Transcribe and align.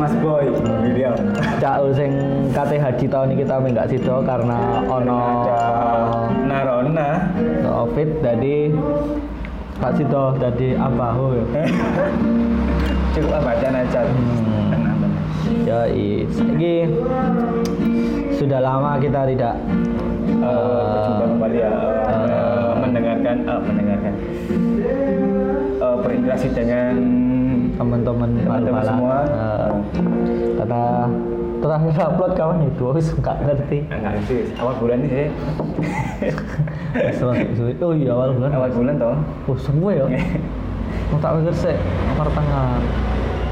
Mas 0.00 0.16
Boy. 0.24 0.48
Video. 0.80 1.12
Cak 1.60 1.76
sing 1.92 2.12
kate 2.56 2.80
haji 2.80 3.04
tahun 3.04 3.36
ini 3.36 3.44
kita 3.44 3.60
enggak 3.60 3.88
sido 3.92 4.24
karena 4.24 4.80
ono 4.88 5.20
Narona. 6.48 7.28
Covid 7.68 8.08
jadi 8.24 8.72
Pak 9.76 9.96
Sido 10.00 10.36
jadi 10.40 10.76
apa 10.80 11.06
ho 11.12 11.36
Cukup 13.16 13.44
apa 13.44 13.60
aja. 13.60 14.00
Hmm. 14.08 15.04
Ya 15.68 15.84
ini 15.92 16.88
sudah 18.40 18.60
lama 18.64 18.96
kita 18.96 19.28
tidak 19.28 19.60
Eh, 20.40 20.46
berjumpa 20.48 21.26
kembali 21.36 21.58
ya 21.60 21.68
eh, 21.68 22.28
eh, 22.32 22.70
mendengarkan 22.80 23.36
eh, 23.44 23.60
mendengarkan 23.60 24.14
eh, 25.84 25.96
berinteraksi 26.00 26.48
dengan 26.54 26.94
teman-teman 27.80 28.28
teman-teman 28.44 28.84
semua. 28.84 29.16
Eh, 29.24 29.68
karena 30.60 30.82
terakhir 31.64 31.92
upload 32.12 32.32
kawan 32.36 32.60
itu 32.68 32.84
wis 32.92 33.08
nggak 33.16 33.36
ngerti. 33.40 33.78
Enggak 33.88 34.14
sih, 34.28 34.52
awal 34.60 34.76
bulan 34.76 35.00
ini 35.00 35.08
sih. 35.08 35.28
oh 37.80 37.92
iya 37.96 38.12
awal 38.12 38.36
bulan. 38.36 38.50
Awal 38.52 38.70
bulan 38.76 38.94
toh. 39.00 39.16
oh 39.48 39.56
semua 39.56 39.90
ya. 39.96 40.04
Mau 41.08 41.18
tak 41.18 41.40
pikir 41.40 41.54
sih 41.56 41.76
pertengahan 42.20 42.82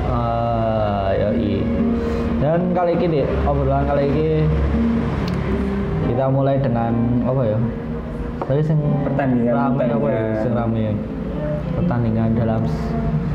ah 0.08 1.08
ya 1.16 1.28
iya. 1.32 1.64
Dan 2.38 2.70
kali 2.76 2.94
ini 3.00 3.24
obrolan 3.48 3.84
kali 3.88 4.08
ini 4.12 4.28
kita 6.12 6.28
mulai 6.28 6.60
dengan 6.60 6.92
apa 7.24 7.42
ya? 7.48 7.58
Tadi 8.44 8.62
sing 8.64 8.78
Pertandingan, 9.04 9.52
rame 9.52 9.84
apa 9.84 10.06
ya? 10.08 10.20
pertandingan. 10.22 10.42
sing 10.44 10.52
rame. 10.52 10.80
Ya 10.80 10.92
pertandingan 11.78 12.34
dalam 12.34 12.62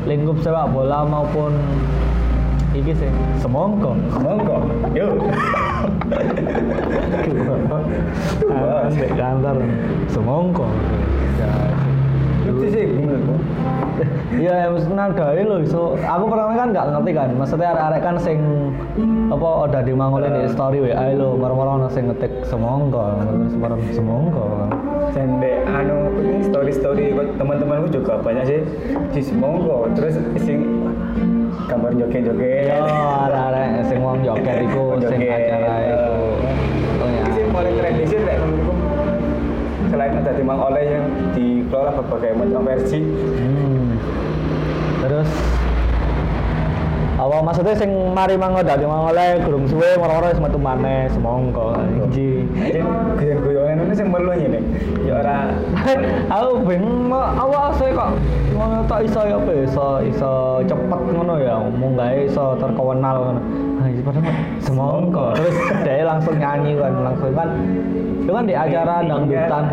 lingkup 0.04 0.36
sepak 0.44 0.68
bola 0.68 1.08
maupun 1.08 1.56
iki 2.74 2.90
sih 2.92 3.06
semongko. 3.38 3.94
Monggo. 4.20 4.66
Yuk. 4.92 5.14
Ambek 8.90 9.10
kantor. 9.14 9.56
Semongko. 10.10 10.66
Ya, 11.38 11.54
Lucu 12.64 12.80
sih 12.80 12.88
menurutku. 12.88 13.34
Iya, 14.40 14.72
mesti 14.72 14.88
nadai 14.96 15.44
lho 15.44 15.60
iso. 15.60 16.00
Aku 16.00 16.24
pertama 16.32 16.56
kan 16.56 16.72
nggak 16.72 16.86
ngerti 16.96 17.10
kan. 17.12 17.28
Maksudnya 17.36 17.76
arek-arek 17.76 18.00
kan 18.00 18.16
sing 18.16 18.38
apa 19.28 19.68
udah 19.68 19.82
dimangolin 19.84 20.32
di 20.32 20.48
story 20.48 20.80
WA 20.80 21.12
lho, 21.12 21.36
moro-moro 21.36 21.76
ono 21.76 21.88
sing 21.92 22.08
ngetik 22.08 22.32
semongko, 22.48 23.20
terus 23.60 23.92
semongko. 23.92 24.72
Dan 25.12 25.44
dek 25.44 25.60
anu 25.68 26.08
ini 26.24 26.40
story 26.48 26.72
story 26.72 27.06
teman-temanku 27.36 27.92
juga 27.92 28.18
banyak 28.24 28.44
sih 28.48 28.60
di 29.12 29.20
Monggo. 29.36 29.92
Terus 29.92 30.16
sing 30.40 30.88
gambar 31.68 31.92
joget-joget. 32.00 32.72
Yo, 32.72 32.80
arek-arek 33.28 33.84
sing 33.92 34.00
wong 34.00 34.24
joget 34.24 34.56
iku, 34.64 34.96
sing 35.04 35.20
Joget, 35.20 35.52
acara 35.52 35.76
selain 39.94 40.10
ada 40.18 40.34
timang 40.34 40.58
oleh 40.58 40.84
yang 40.90 41.06
dikelola 41.38 41.94
berbagai 41.94 42.34
macam 42.34 42.66
versi 42.66 42.98
Hmm. 43.38 43.94
Terus 45.06 45.30
apa 47.24 47.40
maksudnya 47.40 47.72
sing 47.72 47.88
mari 48.12 48.36
mango 48.36 48.60
dadi 48.60 48.84
mangoleh 48.84 49.40
gurung 49.40 49.64
suwe 49.64 49.96
moro-moro 49.96 50.28
wis 50.28 50.40
metu 50.44 50.60
maneh 50.60 51.08
semongko. 51.08 51.72
Jadi 52.12 52.44
goyang-goyangan 53.16 53.80
ini 53.80 53.94
sing 53.96 54.08
melu 54.12 54.32
nih 54.36 54.60
ya 55.08 55.24
ora. 55.24 55.48
Aku 56.36 56.68
mau 57.08 57.24
awal 57.32 57.72
saya 57.80 57.96
kok 57.96 58.10
ngono 58.52 58.84
tak 58.84 59.08
iso 59.08 59.20
ya 59.24 59.40
apa 59.40 59.52
iso 59.56 59.88
iso 60.04 60.32
cepet 60.68 61.00
ngono 61.16 61.34
ya 61.40 61.56
munggah 61.64 62.12
iso 62.28 62.60
terkenal 62.60 63.16
ngono. 63.16 63.40
Itu 63.88 64.00
padahal 64.04 64.34
semongko. 64.60 65.24
Terus 65.40 65.56
dia 65.80 66.04
langsung 66.04 66.36
nyanyi 66.36 66.76
kan 66.76 66.92
langsung 67.08 67.32
kan. 67.32 67.48
Itu 68.24 68.32
kan 68.32 68.44
di 68.48 68.56
acara 68.56 69.04
dangdutan 69.04 69.64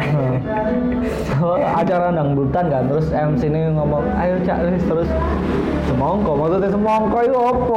Oh, 1.40 1.56
acara 1.80 2.12
dangdutan 2.12 2.66
kan 2.68 2.84
terus 2.92 3.08
MC 3.12 3.48
ini 3.48 3.72
ngomong 3.76 4.04
ayo 4.20 4.36
cak 4.44 4.60
Lis." 4.72 4.84
terus. 4.88 5.10
Semongko 5.92 6.32
maksudnya 6.40 6.70
semongko 6.72 7.18
itu 7.20 7.41
aku 7.44 7.74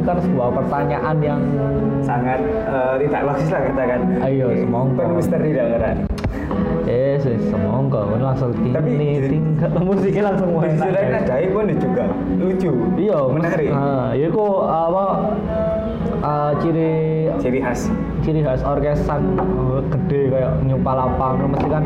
kan 0.00 0.16
sebuah 0.18 0.48
pertanyaan 0.52 1.16
yang 1.18 1.40
sangat 2.00 2.40
eh, 2.44 2.94
tidak 3.02 3.22
logis 3.24 3.48
lah 3.48 3.60
katakan. 3.64 4.00
Ayo, 4.20 4.46
semongko. 4.54 4.96
Penuh 4.96 5.14
misteri 5.16 5.50
dah 5.52 5.66
kan. 5.76 5.96
eh 6.84 7.16
sih 7.16 7.40
semongko 7.48 8.20
langsung 8.20 8.52
Tapi 8.52 8.90
ini 8.92 9.08
di- 9.16 9.40
tinggal 9.40 9.72
musiknya 9.88 10.22
langsung 10.28 10.48
mulai 10.52 10.68
sisi 10.70 10.90
lain 10.92 11.16
ada 11.16 11.36
pun 11.48 11.64
juga 11.72 12.04
lucu. 12.36 12.72
iya 13.00 13.18
menarik. 13.24 13.68
nah 13.72 14.12
ya 14.12 14.28
kok 14.28 14.56
apa 14.62 15.04
uh, 16.20 16.52
ciri 16.60 16.92
Ciri 17.40 17.58
khas 17.60 17.88
ciri 18.20 18.40
khas 18.40 18.60
orkesan 18.60 19.36
uh, 19.40 19.80
gede 19.88 20.28
kayak 20.28 20.52
nyumpal 20.62 20.94
lapang 20.94 21.40
mesti 21.48 21.66
kan 21.66 21.84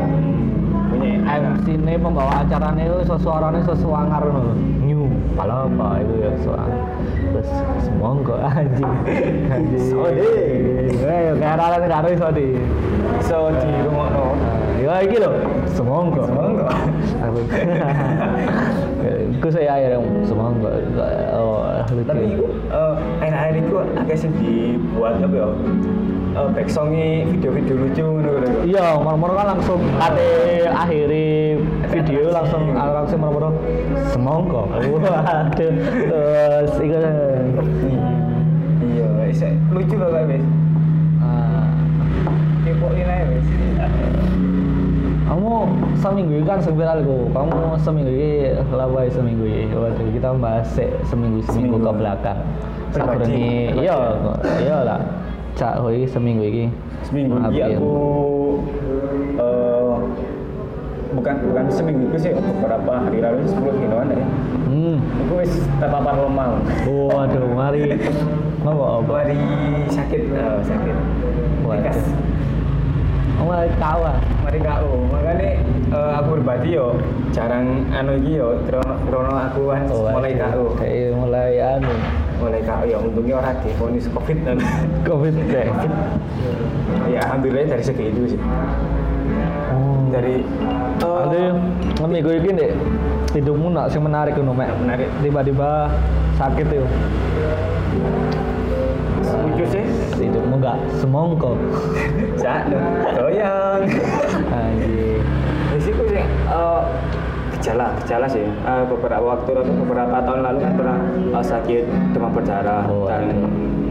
punya 0.89 1.21
MC 1.21 1.65
ini 1.77 1.93
pembawa 2.01 2.41
acaranya 2.41 2.83
itu 2.83 2.97
sesuaranya 3.05 3.61
sesuangar 3.61 4.23
loh 4.25 4.57
new 4.81 5.05
palapa 5.37 6.01
itu 6.01 6.13
ya 6.19 6.31
soal 6.41 6.69
terus 7.29 7.49
semongko 7.85 8.35
anjing. 8.49 8.93
Anjing. 9.53 9.85
Sode. 9.93 10.25
eh 11.05 11.31
kayak 11.37 11.55
ada 11.61 11.77
nggak 11.85 12.01
ada 12.01 12.09
sode 12.17 12.47
so 13.21 13.53
di 13.53 13.69
rumah 13.85 14.09
no. 14.09 14.33
ya 14.81 15.05
iki 15.05 15.21
lho. 15.21 15.31
Semongko 15.69 16.25
Semongko. 16.25 16.65
Aku 17.23 17.39
Ku 19.39 19.47
saya 19.47 19.79
air 19.79 19.95
yang 19.95 20.03
semongko 20.27 20.67
oh 21.31 21.63
Tapi 21.87 22.03
itu 22.35 22.45
eh, 22.67 22.93
akhir-akhir 23.23 23.55
itu 23.63 23.73
agak 23.79 24.17
sih 24.19 24.29
dibuat 24.35 25.21
apa 25.23 25.35
ya? 25.35 25.47
Uh, 26.39 26.47
back 26.55 26.71
songnya 26.71 27.27
video-video 27.27 27.75
lucu 27.75 27.99
ngono. 27.99 28.31
Iya, 28.63 28.95
moro-moro 28.95 29.35
kan 29.35 29.59
langsung 29.59 29.83
ate 29.99 30.63
akhiri 30.87 31.59
video 31.91 32.31
langsung 32.31 32.71
langsung 32.71 33.19
moro-moro 33.19 33.49
semongko. 34.07 34.61
Waduh. 34.87 35.51
Terus 35.51 36.71
iku 36.79 36.95
Iya, 38.79 39.07
wis 39.27 39.43
lucu 39.67 39.95
banget 39.99 40.39
wis. 40.39 40.45
ah, 41.19 41.75
Kepoin 42.63 43.03
aja 43.03 43.27
wis. 43.27 43.47
kamu 45.27 45.51
seminggu 45.99 46.31
ini 46.39 46.45
kan 46.47 46.63
viralku. 46.63 47.17
Kamu 47.35 47.51
seminggu 47.83 48.11
ini 48.15 48.31
labai 48.71 49.11
seminggu 49.11 49.43
ini. 49.43 49.75
Waktu 49.75 50.03
kita 50.15 50.31
bahas 50.39 50.71
se- 50.71 50.95
seminggu 51.03 51.43
seminggu 51.43 51.75
Seminggu. 51.75 51.91
ke 51.91 51.99
belakang. 51.99 52.39
Pribadi 52.89 53.75
iya, 53.77 53.93
ya? 53.93 54.33
iya 54.63 54.77
lah. 54.81 55.01
Cak 55.57 55.81
hoi 55.81 56.05
seminggu 56.05 56.45
ini. 56.45 56.65
Seminggu 57.05 57.35
ini 57.49 57.59
aku 57.63 57.95
eh, 59.39 59.93
bukan 61.15 61.35
bukan 61.49 61.65
seminggu 61.73 62.03
itu 62.13 62.17
sih 62.29 62.31
beberapa 62.37 62.91
hari 63.01 63.19
lalu 63.23 63.43
10 63.47 63.81
kiloan 63.81 64.07
ya. 64.13 64.27
Hmm. 64.69 64.95
Aku 65.25 65.33
wis 65.41 65.53
terpapar 65.81 66.15
lemah. 66.15 66.61
Waduh, 66.85 67.45
mari. 67.57 67.97
Apa 68.61 68.83
apa? 69.01 69.11
Mari 69.25 69.39
sakit, 69.89 70.23
eh, 70.35 70.59
sakit. 70.67 70.95
Waduh. 71.65 71.97
Oh, 73.39 73.47
mari 73.47 73.71
kawa. 73.79 74.19
Mari 74.43 74.59
kau, 74.59 74.91
makanya 75.07 75.63
eh, 75.95 76.11
aku 76.19 76.27
berbadi 76.39 76.75
yo 76.75 76.99
jarang 77.31 77.87
anu 77.95 78.19
iki 78.19 78.35
yo, 78.35 78.59
krono 79.07 79.31
aku 79.31 79.71
kan 79.71 79.87
Oh, 79.87 80.11
mulai 80.11 80.35
kau, 80.35 80.75
Kayak 80.75 81.15
mulai 81.15 81.55
anu. 81.55 81.93
Mulai 82.39 82.61
kau 82.61 82.83
ya 82.83 82.97
untungnya 82.97 83.35
orang 83.37 83.59
difonis 83.61 84.07
covid 84.09 84.37
dan 84.41 84.57
Covid 85.07 85.35
kayak. 85.45 85.75
ya 87.05 87.19
alhamdulillah 87.21 87.67
dari 87.69 87.83
segi 87.83 88.03
itu 88.07 88.35
sih 88.35 88.41
Oh. 89.69 90.09
dari 90.09 90.41
eh, 90.41 91.21
Ada 91.21 91.53
minggu 92.01 92.31
ini 92.33 92.49
deh 92.51 92.71
hidupmu 93.31 93.69
nak 93.69 93.93
sih 93.93 94.01
menarik 94.01 94.33
kan 94.33 94.49
Mek. 94.49 94.73
menarik 94.75 95.05
Tiba-tiba 95.19 95.93
sakit 96.33 96.65
tuh. 96.65 96.89
lucu 99.39 99.65
sih 99.67 99.85
Hidupmu 100.17 100.57
enggak 100.57 100.77
semongko. 100.97 101.53
saat 102.41 102.65
goyang 103.13 103.85
Anjir. 104.49 105.21
di 105.69 105.79
situ 105.79 106.03
sih 106.07 106.23
eh, 106.25 106.81
gejala 107.59 107.91
gejala 108.01 108.27
sih 108.31 108.47
Eh, 108.47 108.83
beberapa 108.87 109.23
waktu 109.35 109.51
atau 109.51 109.73
beberapa 109.83 110.15
tahun 110.23 110.41
lalu 110.47 110.57
kan 110.63 110.73
pernah 110.79 110.97
eh, 111.35 111.43
sakit 111.43 111.83
demam 112.15 112.31
berdarah 112.31 112.87
Oh, 112.87 113.05
dan 113.05 113.35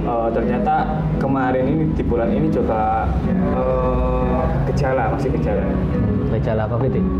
eh, 0.08 0.28
ternyata 0.32 0.74
kemarin 1.20 1.64
ini 1.68 1.84
di 1.92 2.02
bulan 2.02 2.32
ini 2.32 2.48
juga 2.48 3.04
eh, 3.28 4.40
gejala 4.72 5.12
masih 5.12 5.28
gejala 5.36 5.62
Gejala 6.28 6.68
COVID 6.68 6.92
ini. 6.92 7.10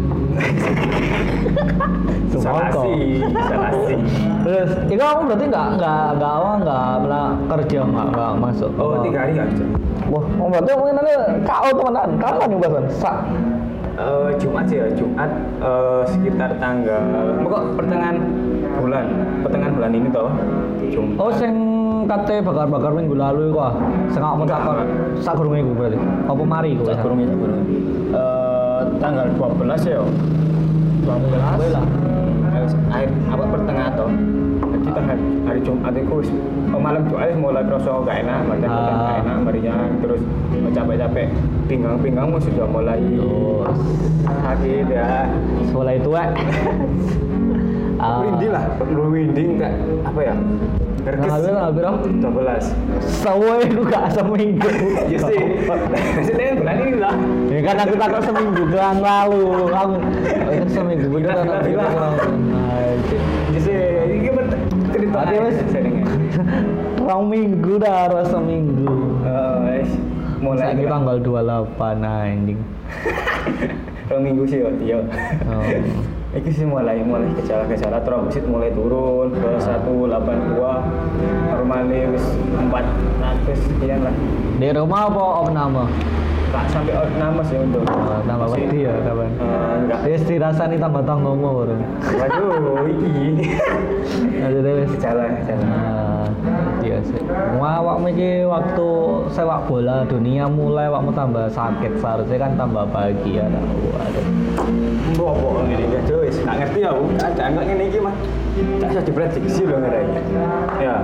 Isolasi 2.28 3.24
isolasi 3.24 3.94
Terus, 4.44 4.70
itu 4.84 5.00
kamu 5.00 5.20
berarti 5.32 5.44
nggak 5.48 5.66
nggak 5.80 6.06
nggak 6.20 6.32
apa 6.38 6.50
nggak 6.60 6.90
pernah 7.02 7.26
kerja 7.48 7.78
nggak 7.88 8.06
nggak 8.12 8.30
masuk. 8.36 8.70
oh 8.76 9.00
tiga 9.02 9.18
hari 9.26 9.34
aja 9.40 9.64
Wah, 10.08 10.24
oh, 10.40 10.48
berarti 10.48 10.72
mungkin 10.72 10.94
nanti 10.96 11.12
kau 11.44 11.68
temenan. 11.68 12.10
Kapan 12.16 12.46
nih 12.48 12.56
bahasan? 12.64 12.84
Sak. 12.96 13.16
Eh, 13.98 14.30
Jumat 14.38 14.62
sih 14.70 14.78
ya 14.78 14.86
Jumat 14.94 15.26
eh, 15.58 16.02
sekitar 16.06 16.54
tanggal 16.62 17.34
pokok 17.42 17.74
pertengahan 17.74 18.22
bulan 18.78 19.10
pertengahan 19.42 19.72
bulan 19.74 19.90
ini 19.90 20.08
toh 20.14 20.30
Jumat 20.86 21.18
Oh, 21.18 21.30
sing 21.34 21.54
kate 22.06 22.38
bakar-bakar 22.46 22.94
minggu 22.94 23.18
lalu 23.18 23.50
iku 23.50 23.58
ah. 23.58 23.74
Sing 24.14 24.22
aku 24.22 24.46
takon. 24.46 24.86
Sak 25.20 25.34
gurung 25.36 25.58
iku 25.58 25.74
berarti. 25.76 25.98
Apa 26.24 26.42
mari 26.46 26.72
iku? 26.78 26.88
Sak 26.88 27.02
kurung 27.04 27.20
itu 27.20 27.34
kurung. 27.34 27.60
Eh, 28.14 28.80
tanggal 29.02 29.26
12 29.34 29.82
ya. 29.84 30.00
12 31.04 31.74
lah. 31.74 31.84
Akhir 32.88 33.10
apa 33.28 33.44
pertengahan 33.50 33.92
toh. 33.98 34.10
Jadi 34.88 35.04
tanggal 35.04 35.18
hari 35.44 35.60
Jumat 35.60 35.92
itu 35.92 36.16
oh, 36.72 36.80
malam 36.80 37.04
Jumat 37.12 37.28
mulai 37.36 37.60
kerasa 37.60 37.92
gak 38.08 38.24
enak, 38.24 38.40
badan 38.48 38.68
badan 38.72 38.72
Ah. 38.72 39.04
gak 39.04 39.18
enak, 39.20 39.36
marinya 39.44 39.74
terus 40.00 40.20
capek-capek 40.72 41.26
pinggang-pinggangmu 41.68 42.40
sudah 42.40 42.64
mulai 42.64 43.04
Oh, 43.20 43.68
sakit 44.24 44.88
ya. 44.88 45.28
mulai 45.76 46.00
tua. 46.00 46.24
Ah. 47.98 48.22
Windy 48.22 48.46
lah, 48.46 48.62
merinding 48.78 49.58
enggak 49.58 49.74
apa 50.06 50.20
ya? 50.22 50.34
Nah, 51.02 51.34
habis 51.34 51.50
lah, 51.50 51.64
habis 51.66 51.82
lah. 51.82 51.98
12 51.98 52.64
Sawe 53.02 53.54
iku 53.66 53.82
gak 53.90 54.06
seminggu. 54.14 54.70
Ya 55.10 55.18
sih, 55.18 55.42
maksudnya 55.66 56.54
bulan 56.62 56.76
ini 56.78 56.94
lah. 56.94 57.14
Ya 57.50 57.60
kan 57.60 57.76
aku 57.82 57.94
takut 57.98 58.22
seminggu 58.22 58.62
bulan 58.70 59.02
lalu. 59.02 59.44
Aku 59.74 59.94
oh, 59.98 60.52
ini 60.54 60.66
seminggu 60.70 61.06
gila, 61.10 61.42
gila. 61.58 61.86
Ya 63.50 63.60
sih, 63.66 63.77
Berarti 65.08 65.34
seringnya. 65.72 66.04
Rong 67.08 67.24
minggu 67.32 67.80
dah 67.80 68.08
harus 68.08 68.28
seminggu. 68.28 69.18
Eh, 69.24 69.54
wes, 69.64 69.90
mulai 70.44 70.76
Saiki 70.76 70.84
tanggal 70.84 71.16
28 71.24 72.04
anjing. 72.04 72.60
Rong 74.12 74.22
minggu 74.24 74.42
sih 74.44 74.60
yo, 74.60 74.70
iya. 74.84 75.00
Oh. 75.48 75.64
Iki 76.28 76.50
sih 76.52 76.66
mulai 76.68 77.00
mulai 77.00 77.24
gejala-gejala 77.40 78.04
trombosit 78.04 78.44
mulai 78.44 78.68
turun 78.76 79.32
ke 79.32 79.50
182 79.64 80.60
normalnya 81.48 82.12
wis 82.12 82.24
400 82.52 83.48
sekian 83.56 84.04
lah. 84.04 84.12
Di 84.60 84.68
rumah 84.76 85.08
apa 85.08 85.22
apa 85.24 85.50
nama? 85.56 85.84
Sampai 86.48 86.96
nama 87.20 87.42
sih 87.44 87.60
untuk. 87.60 87.84
Oh, 87.84 88.20
tambah 88.24 88.48
wedi 88.56 88.88
ya 88.88 88.92
kapan? 89.04 89.32
Enggak. 89.84 90.00
Wis 90.08 90.22
dirasani 90.24 90.76
tambah 90.80 91.04
tanggomu 91.04 91.64
baru. 91.64 91.76
Waduh, 92.16 92.88
iki. 92.88 93.52
Ada 94.48 94.58
deh 94.64 94.72
wis. 94.80 94.90
Gejala, 94.96 95.24
gejala. 95.36 95.64
Nah, 95.68 96.24
iya 96.80 96.98
sih. 97.04 97.20
Wah, 97.60 97.84
awak 97.84 98.00
iki 98.16 98.48
waktu 98.48 98.88
sepak 99.28 99.68
bola 99.68 100.08
dunia 100.08 100.48
mulai 100.48 100.88
awakmu 100.88 101.12
tambah 101.12 101.52
sakit 101.52 102.00
seharusnya 102.00 102.38
kan 102.40 102.52
tambah 102.56 102.84
bahagia. 102.88 103.44
Nah, 103.52 103.64
Waduh. 103.92 104.26
Mbok 105.12 105.30
apa 105.36 105.48
ngene 105.68 105.84
iki 105.84 106.14
wis 106.16 106.36
gak 106.48 106.56
ngerti 106.64 106.80
aku. 106.88 107.04
Ada 107.20 107.42
enggak 107.52 107.64
ngene 107.68 107.84
iki 107.92 107.98
mah. 108.00 108.14
Tak 108.80 108.86
bisa 108.88 109.00
diprediksi 109.04 109.62
loh 109.68 109.78
ngerti. 109.84 110.00
Ya. 110.80 110.96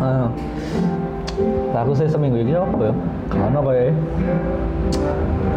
Ah. 0.00 0.30
Aku 1.70 1.94
sih 1.94 2.10
seminggu 2.10 2.42
ini 2.42 2.58
apa 2.58 2.90
ya? 2.90 2.92
Karena 3.30 3.58
kayak 3.62 3.94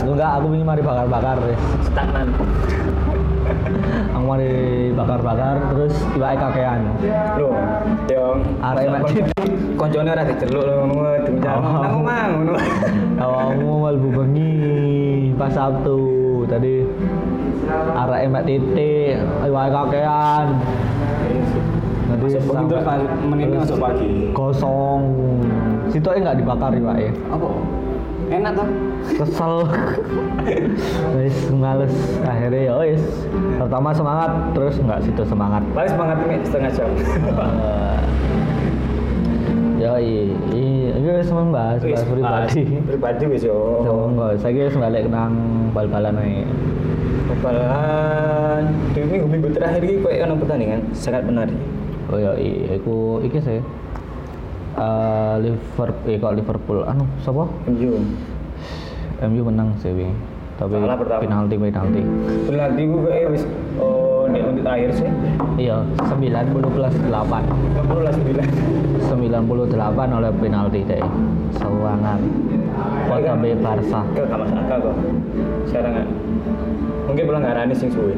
Lu 0.03 0.13
enggak, 0.13 0.31
aku 0.37 0.45
ingin 0.53 0.67
mari 0.67 0.81
bakar-bakar 0.85 1.35
wis. 1.47 1.61
Stagnan. 1.89 2.27
Aku 4.13 4.25
mari 4.29 4.51
bakar-bakar 4.93 5.55
terus 5.73 5.95
iwake 6.13 6.37
kakean. 6.37 6.81
Loh, 7.39 7.55
yo 8.11 8.37
Arek 8.61 8.85
mek 8.93 9.03
koncone 9.73 10.09
ora 10.13 10.23
diceluk 10.27 10.63
lho 10.63 10.75
ngono 10.85 11.09
diujar 11.25 11.55
Oh. 11.57 11.81
nang 11.81 11.95
omah 12.03 12.23
ngono. 12.29 12.53
Awakmu 13.17 13.71
mlebu 13.83 14.09
bengi 14.21 14.53
pas 15.35 15.51
Sabtu 15.51 15.99
tadi 16.45 16.85
arek 17.97 18.21
emek 18.29 18.43
titik 18.45 19.17
iwake 19.49 19.69
kakean. 19.71 20.47
Nanti 22.13 22.37
Masuk 22.37 22.53
sampai- 22.77 23.09
menitnya 23.25 23.57
masuk 23.57 23.81
pagi. 23.81 24.29
Kosong. 24.31 25.01
Situ 25.89 26.05
enggak 26.07 26.37
dibakar 26.37 26.69
iwake. 26.69 27.09
Apa? 27.25 27.47
Enak 28.29 28.51
toh? 28.53 28.67
Kesel. 29.17 29.53
Wis 31.17 31.37
males 31.51 31.93
akhirnya 32.21 32.69
ya 32.69 32.73
wis. 32.79 33.03
Pertama 33.57 33.89
semangat 33.91 34.29
terus 34.53 34.77
enggak 34.77 35.01
situ 35.01 35.25
semangat. 35.25 35.65
Paling 35.73 35.91
semangat 35.91 36.17
ini 36.21 36.35
setengah 36.45 36.69
jam. 36.71 36.89
Ya 39.83 39.99
iya, 39.99 40.31
iya, 40.55 40.95
ini 40.95 41.07
wis 41.11 41.27
membahas 41.27 41.83
bahas 41.83 42.07
pribadi. 42.07 42.61
Pribadi 42.87 43.23
wis 43.27 43.43
yo. 43.43 43.83
Monggo, 43.83 44.31
saya 44.39 44.63
wis 44.63 44.79
balik 44.79 45.11
nang 45.11 45.35
bal-balan 45.75 46.15
ae. 46.23 46.47
Balan 47.43 48.71
di 48.95 49.03
minggu 49.03 49.27
minggu 49.27 49.51
terakhir 49.51 49.83
ini 49.83 49.99
kayak 49.99 50.31
ono 50.31 50.39
pertandingan 50.39 50.87
sangat 50.95 51.27
menarik. 51.27 51.59
Oh 52.13 52.21
ya, 52.21 52.37
iku 52.77 53.25
iki 53.25 53.41
sih. 53.41 53.57
Eh 54.77 55.35
Liverpool, 55.41 56.13
eh 56.13 56.21
kok 56.21 56.37
Liverpool, 56.37 56.85
anu, 56.85 57.09
siapa? 57.25 57.49
MU. 57.65 57.97
MU 59.25 59.41
menang 59.49 59.73
sih, 59.81 59.89
Wi. 59.89 60.13
tapi 60.53 60.77
pertama. 60.77 61.17
penalti 61.25 61.57
penalti. 61.57 62.01
Penalti 62.45 62.81
gue 62.85 63.01
kayak 63.09 63.27
wis 63.33 63.43
oh 63.81 64.29
di 64.29 64.37
menit 64.45 64.61
akhir 64.61 64.89
sih. 64.93 65.09
Iya, 65.57 65.81
90 66.05 66.69
plus 66.69 66.93
8. 67.01 67.09
60 67.09 68.05
lah 68.05 68.13
9. 68.13 68.45
98 69.09 70.17
oleh 70.21 70.31
penalti 70.37 70.79
deh. 70.85 71.01
Sewangan. 71.57 72.21
Kota 73.09 73.33
B 73.41 73.57
Barca. 73.57 74.05
Gak 74.13 74.37
masuk 74.37 74.57
akal 74.61 74.77
kok. 74.85 74.95
Sekarang. 75.65 76.05
Mungkin 77.09 77.23
pelanggaran 77.25 77.73
ini 77.73 77.73
sing 77.73 77.89
suwe. 77.89 78.13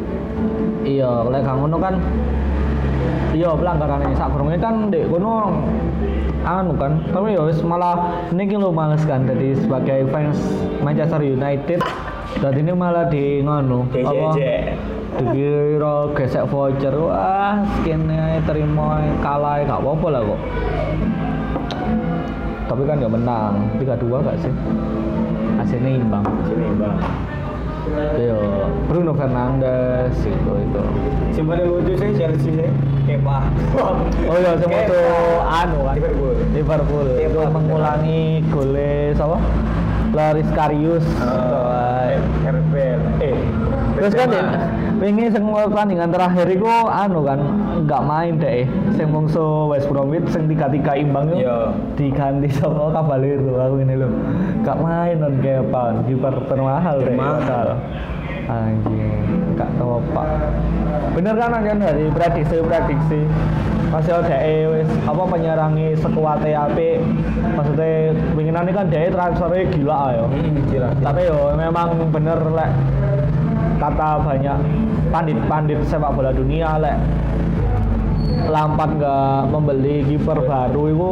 Iya, 0.83 1.31
oleh 1.31 1.39
kang 1.39 1.63
ngono 1.63 1.79
kan 1.79 1.95
iya 3.35 3.51
pelanggaran 3.51 4.05
ini 4.07 4.15
sak 4.15 4.31
kurungnya 4.31 4.59
kan 4.59 4.89
dek 4.89 5.11
kono. 5.11 5.63
Anu 6.45 6.77
kan 6.77 7.01
tapi 7.09 7.33
ya 7.33 7.41
wis 7.41 7.65
malah 7.65 8.29
niki 8.29 8.53
lo 8.53 8.69
males 8.69 9.01
kan 9.09 9.25
jadi 9.25 9.57
sebagai 9.57 10.05
fans 10.13 10.37
Manchester 10.85 11.25
United 11.25 11.81
dan 12.37 12.53
ini 12.53 12.69
malah 12.69 13.09
di 13.09 13.41
ngono 13.41 13.89
JJJ. 13.89 14.39
dikira 15.15 16.11
gesek 16.13 16.45
voucher 16.51 16.93
wah 16.93 17.63
skinnya 17.79 18.43
terima 18.43 18.99
kalah 19.23 19.63
gak 19.63 19.79
apa-apa 19.79 20.07
lah 20.11 20.21
kok. 20.21 20.41
Tapi 22.65 22.81
kan 22.85 22.97
ya 23.01 23.09
menang 23.09 23.53
3-2 23.79 24.25
gak 24.25 24.37
sih? 24.43 24.53
Hasilnya 25.55 25.97
imbang 25.97 26.25
Sini 26.45 26.67
bang. 26.75 26.97
Yo, 28.17 28.39
Bruno 28.89 29.13
Fernandes 29.13 30.17
itu 30.25 30.51
itu. 30.57 30.83
Yang 31.37 31.45
paling 31.45 31.67
lucu 31.69 31.93
sih 31.93 32.09
Chelsea 32.17 32.51
sih. 32.57 32.69
Kepa. 33.05 33.37
Oh 34.31 34.37
iya, 34.41 34.57
foto 34.57 34.65
Kepa. 34.65 34.99
anu 35.45 35.79
kan. 35.85 35.93
Liverpool. 35.93 36.33
Liverpool. 36.49 37.07
Itu 37.21 37.39
mengulangi 37.53 38.41
gole 38.49 39.13
siapa? 39.13 39.37
Laris 40.15 40.49
Karius. 40.57 41.05
Eh, 41.21 42.17
Herbel. 42.41 42.99
Eh. 43.21 43.37
Terus 43.99 44.13
kan 44.15 44.27
ya, 44.33 44.43
wingi 44.95 45.27
sing 45.27 45.43
pertandingan 45.43 46.09
terakhir 46.09 46.47
iku 46.47 46.87
anu 46.87 47.25
kan 47.27 47.39
nggak 47.83 48.01
main 48.05 48.33
deh. 48.39 48.63
Sing 48.95 49.11
mungsu 49.11 49.67
West 49.67 49.91
Bromwich 49.91 50.27
sing 50.31 50.47
tiga-tiga 50.47 50.95
imbang 50.95 51.31
itu 51.31 51.43
Iya. 51.45 51.75
diganti 51.99 52.49
sama 52.55 52.91
Caballero 52.95 53.59
aku 53.59 53.75
ini 53.83 53.95
loh. 53.99 54.11
Gak 54.63 54.77
main 54.79 55.15
non 55.19 55.35
Kepa, 55.43 56.01
kiper 56.07 56.35
termahal 56.47 56.97
deh. 57.03 57.15
Padahal. 57.15 57.69
Anjing, 58.45 59.25
gak 59.57 59.69
tahu 59.81 59.97
apa. 60.05 60.23
Bener 61.17 61.33
kan 61.33 61.59
kan 61.65 61.77
dari 61.81 62.05
prediksi 62.13 62.61
prediksi. 62.61 63.21
Masih 63.89 64.11
ada 64.11 64.37
wis 64.75 64.89
apa 65.07 65.23
penyerangi 65.23 65.95
sekuat 66.03 66.43
apik. 66.43 66.99
Maksudnya 67.55 68.11
winginan 68.35 68.67
kan 68.75 68.91
dia 68.91 69.07
transfernya 69.07 69.71
gila 69.71 69.97
ayo. 70.11 70.23
Hmm, 70.27 70.57
gila. 70.67 70.89
Tapi 70.99 71.21
yo 71.31 71.55
memang 71.55 71.95
bener 72.11 72.39
lek 72.53 72.71
kata 73.77 74.23
banyak 74.23 74.57
pandit-pandit 75.11 75.79
sepak 75.87 76.11
bola 76.15 76.31
dunia 76.31 76.79
lek 76.79 76.97
Lampard 78.45 79.01
nggak 79.01 79.49
membeli 79.49 80.05
kiper 80.05 80.37
baru 80.45 80.83
itu 80.91 81.11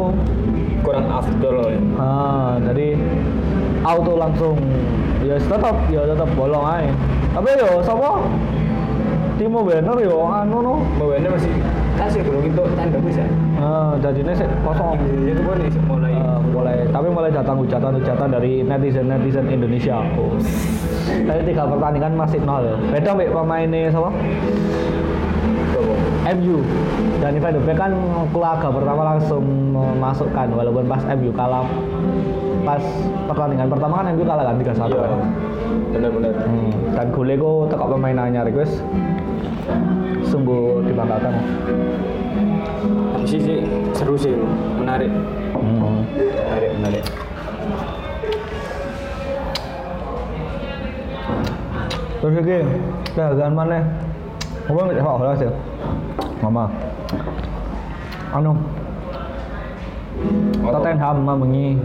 kurang 0.84 1.08
afdol 1.08 1.72
ya. 1.72 1.80
ah, 1.98 2.60
jadi 2.70 2.94
auto 3.82 4.14
langsung 4.20 4.56
ya 5.24 5.40
tetap 5.40 5.76
ya 5.88 6.04
tetap 6.04 6.28
bolong 6.36 6.62
aja 6.62 6.92
tapi 7.32 7.48
yo 7.58 7.80
siapa 7.82 8.10
Timo 9.34 9.66
Werner 9.66 9.98
yo 9.98 10.30
anu 10.30 10.62
no. 10.62 10.74
Masih 11.02 11.50
kasih 11.94 12.20
belum 12.22 12.42
itu 12.44 12.62
tanda 12.74 12.98
bisa. 13.00 13.24
Nah, 13.54 13.94
jadinya 14.02 14.32
sih 14.34 14.46
kosong. 14.62 14.98
Itu 15.24 15.40
pun 15.42 15.56
nih 15.62 15.70
mulai 15.86 16.12
Eh, 16.14 16.38
mulai 16.50 16.76
tapi 16.88 17.08
mulai 17.10 17.30
datang 17.30 17.56
hujatan-hujatan 17.60 18.28
dari 18.32 18.62
netizen-netizen 18.64 19.46
Indonesia. 19.46 20.02
Oh. 20.16 20.34
Tadi 21.04 21.42
tiga 21.46 21.68
pertandingan 21.68 22.16
masih 22.16 22.40
nol. 22.42 22.64
Beda 22.90 23.14
mbak 23.14 23.30
pemainnya 23.30 23.92
siapa? 23.92 24.10
MU. 26.24 26.58
Dan 27.20 27.36
Van 27.36 27.52
de 27.52 27.60
Beek 27.60 27.76
kan 27.76 27.92
laga 28.32 28.68
pertama 28.72 29.02
langsung 29.14 29.44
memasukkan 29.72 30.48
walaupun 30.50 30.84
pas 30.88 31.02
MU 31.12 31.30
kalah 31.32 31.64
pas 32.64 32.80
pertandingan 33.28 33.68
pertama 33.68 34.00
kan 34.00 34.06
MU 34.16 34.24
kalah 34.24 34.44
kan 34.48 34.56
3-1 34.56 34.88
Iya. 34.88 35.00
kan. 35.04 35.20
Benar-benar. 35.92 36.32
Hmm, 36.42 36.70
dan 36.96 37.06
gole 37.12 37.34
ku 37.36 37.50
tekok 37.68 37.88
pemain 37.92 38.18
anyar 38.18 38.48
iku 38.48 38.64
wis 40.34 40.42
sungguh 40.42 40.82
dibanggakan. 40.82 41.34
Sih 43.22 43.38
sih 43.38 43.58
seru 43.94 44.18
sih, 44.18 44.34
menarik. 44.82 45.06
Hmm. 45.54 46.02
Menarik, 46.10 46.70
menarik. 46.82 47.04
Terus 52.18 52.34
iki 52.42 52.58
dagangan 53.14 53.54
mana? 53.54 53.78
Apa 54.66 54.80
nggak 54.82 54.96
sepak 54.98 55.14
bola 55.22 55.32
sih? 55.38 55.50
Mama. 56.42 56.64
Anu. 58.34 58.52
Tottenham 60.64 61.16
mengi 61.22 61.76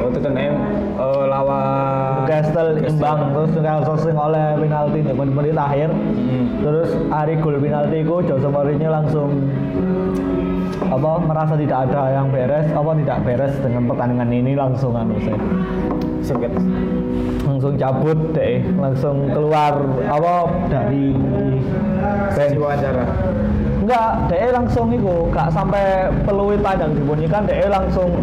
Oh, 0.00 0.08
Tottenham 0.12 0.54
eh, 0.98 1.24
lawan 1.30 2.26
Newcastle 2.26 2.70
imbang 2.84 3.18
terus 3.34 3.50
Newcastle 3.56 3.98
sing 4.02 4.16
oleh 4.16 4.54
penalti 4.60 4.98
di 5.02 5.12
menit-menit 5.14 5.56
akhir. 5.56 5.90
Hmm. 5.90 6.46
Terus 6.62 6.90
hari 7.10 7.34
gol 7.42 7.56
penalti 7.58 8.06
ku 8.06 8.22
Jose 8.22 8.48
Mourinho 8.48 8.88
langsung 8.90 9.30
apa 10.80 11.10
merasa 11.20 11.54
tidak 11.60 11.90
ada 11.90 12.02
yang 12.16 12.32
beres 12.32 12.66
apa 12.72 12.90
tidak 13.04 13.18
beres 13.28 13.54
dengan 13.60 13.82
pertandingan 13.84 14.30
ini 14.32 14.52
langsung 14.56 14.96
anu 14.96 15.20
saya 15.20 15.36
langsung 17.44 17.74
cabut 17.76 18.18
deh 18.32 18.64
langsung 18.80 19.28
keluar 19.34 19.84
apa 20.08 20.34
dari 20.72 21.12
bench 22.32 22.56
wawancara. 22.56 23.04
enggak 23.84 24.10
deh 24.32 24.48
langsung 24.54 24.86
itu 24.94 25.28
gak 25.34 25.48
sampai 25.52 26.08
peluit 26.24 26.60
panjang 26.64 26.96
dibunyikan 26.96 27.44
deh 27.44 27.68
langsung 27.68 28.16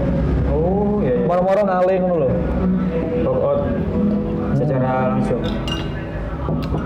Oh, 0.47 1.03
iya. 1.05 1.21
iya. 1.21 1.27
moro-moro 1.27 1.61
ngaling 1.67 2.01
out 3.27 3.61
secara 4.57 5.13
langsung. 5.13 5.41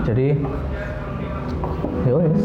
jadi 0.04 0.36
ya 2.06 2.14
wis. 2.18 2.42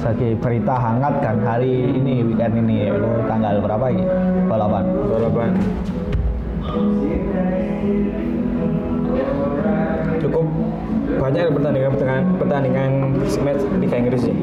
Sebagai 0.00 0.38
berita 0.38 0.74
hangat 0.78 1.14
kan 1.18 1.36
hari 1.42 1.92
ini 1.96 2.22
weekend 2.22 2.54
ini 2.62 2.88
itu 2.88 3.10
tanggal 3.26 3.58
berapa 3.58 3.86
ini? 3.90 4.04
Balapan. 4.46 4.84
Balapan. 5.10 5.50
Cukup 10.22 10.46
banyak 11.16 11.50
pertandingan 11.50 11.90
pertandingan 11.96 12.24
pertandingan 12.38 12.90
match 13.42 13.62
Liga 13.80 13.96
Inggris 13.96 14.22
sih. 14.28 14.36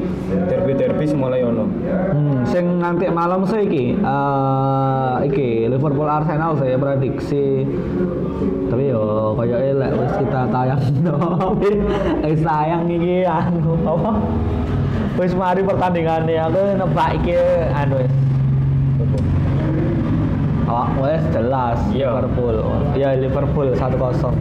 Derby 0.50 0.72
derby 0.74 1.04
mulai 1.14 1.46
ono. 1.46 1.64
Hmm, 1.64 2.42
sing 2.48 2.82
nanti 2.82 3.06
malam 3.08 3.46
sih 3.46 3.64
iki, 3.64 3.94
eh 3.96 5.14
iki 5.30 5.70
Liverpool 5.70 6.10
Arsenal 6.10 6.58
saya 6.58 6.76
prediksi. 6.76 7.64
Tapi 8.68 8.90
yo 8.90 9.32
kayaknya 9.38 9.72
lek 9.86 9.92
wis 10.02 10.12
kita 10.18 10.40
tayang 10.50 10.82
no. 11.06 11.16
Wis 12.26 12.40
tayang 12.42 12.90
iki 12.90 13.22
anu 13.22 13.78
apa? 13.86 14.12
Wis 15.14 15.32
mari 15.38 15.62
pertandingannya 15.62 16.42
aku 16.42 16.60
nebak 16.74 17.10
iki 17.22 17.38
anu 17.70 18.02
wis. 18.02 18.12
Oh, 20.64 20.88
wes 20.98 21.22
jelas 21.30 21.78
Iya. 21.94 22.18
Liverpool. 22.18 22.56
Ya 22.98 23.14
Liverpool 23.14 23.68
1-0. 23.78 24.34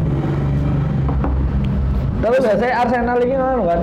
Tapi 2.24 2.36
biasanya 2.40 2.74
Arsenal 2.88 3.18
ini 3.20 3.36
anu 3.36 3.64
kan. 3.68 3.80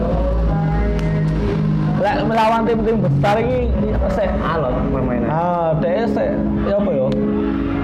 Lek 2.01 2.17
melawan 2.25 2.65
tim-tim 2.65 2.97
besar 3.05 3.37
ini 3.37 3.69
sih 4.17 4.29
Alot 4.41 4.73
permainan. 4.89 5.29
Ah, 5.29 5.77
DS 5.77 6.17
ya 6.17 6.81
apa 6.81 6.89
ya? 6.89 7.07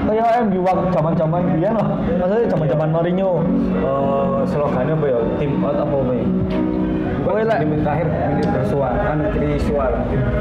Kayak 0.07 0.49
MU 0.49 0.65
waktu 0.65 0.89
zaman-zaman 0.97 1.61
dia 1.61 1.77
lah. 1.77 2.01
Maksudnya 2.01 2.49
zaman-zaman 2.49 2.89
Mourinho. 2.89 3.45
Eh, 3.85 4.39
slogannya 4.49 4.97
apa 4.97 5.07
ya? 5.13 5.19
Tim 5.37 5.61
out 5.61 5.77
apa 5.77 5.93
apa 5.93 6.13
ya? 6.17 6.27
Kowe 7.27 7.43
lek- 7.43 7.59
di 7.59 7.67
menit 7.67 7.83
akhir 7.83 8.07
menit 8.07 8.49
bersuara 8.55 8.99
kan 9.03 9.19
visual. 9.35 9.93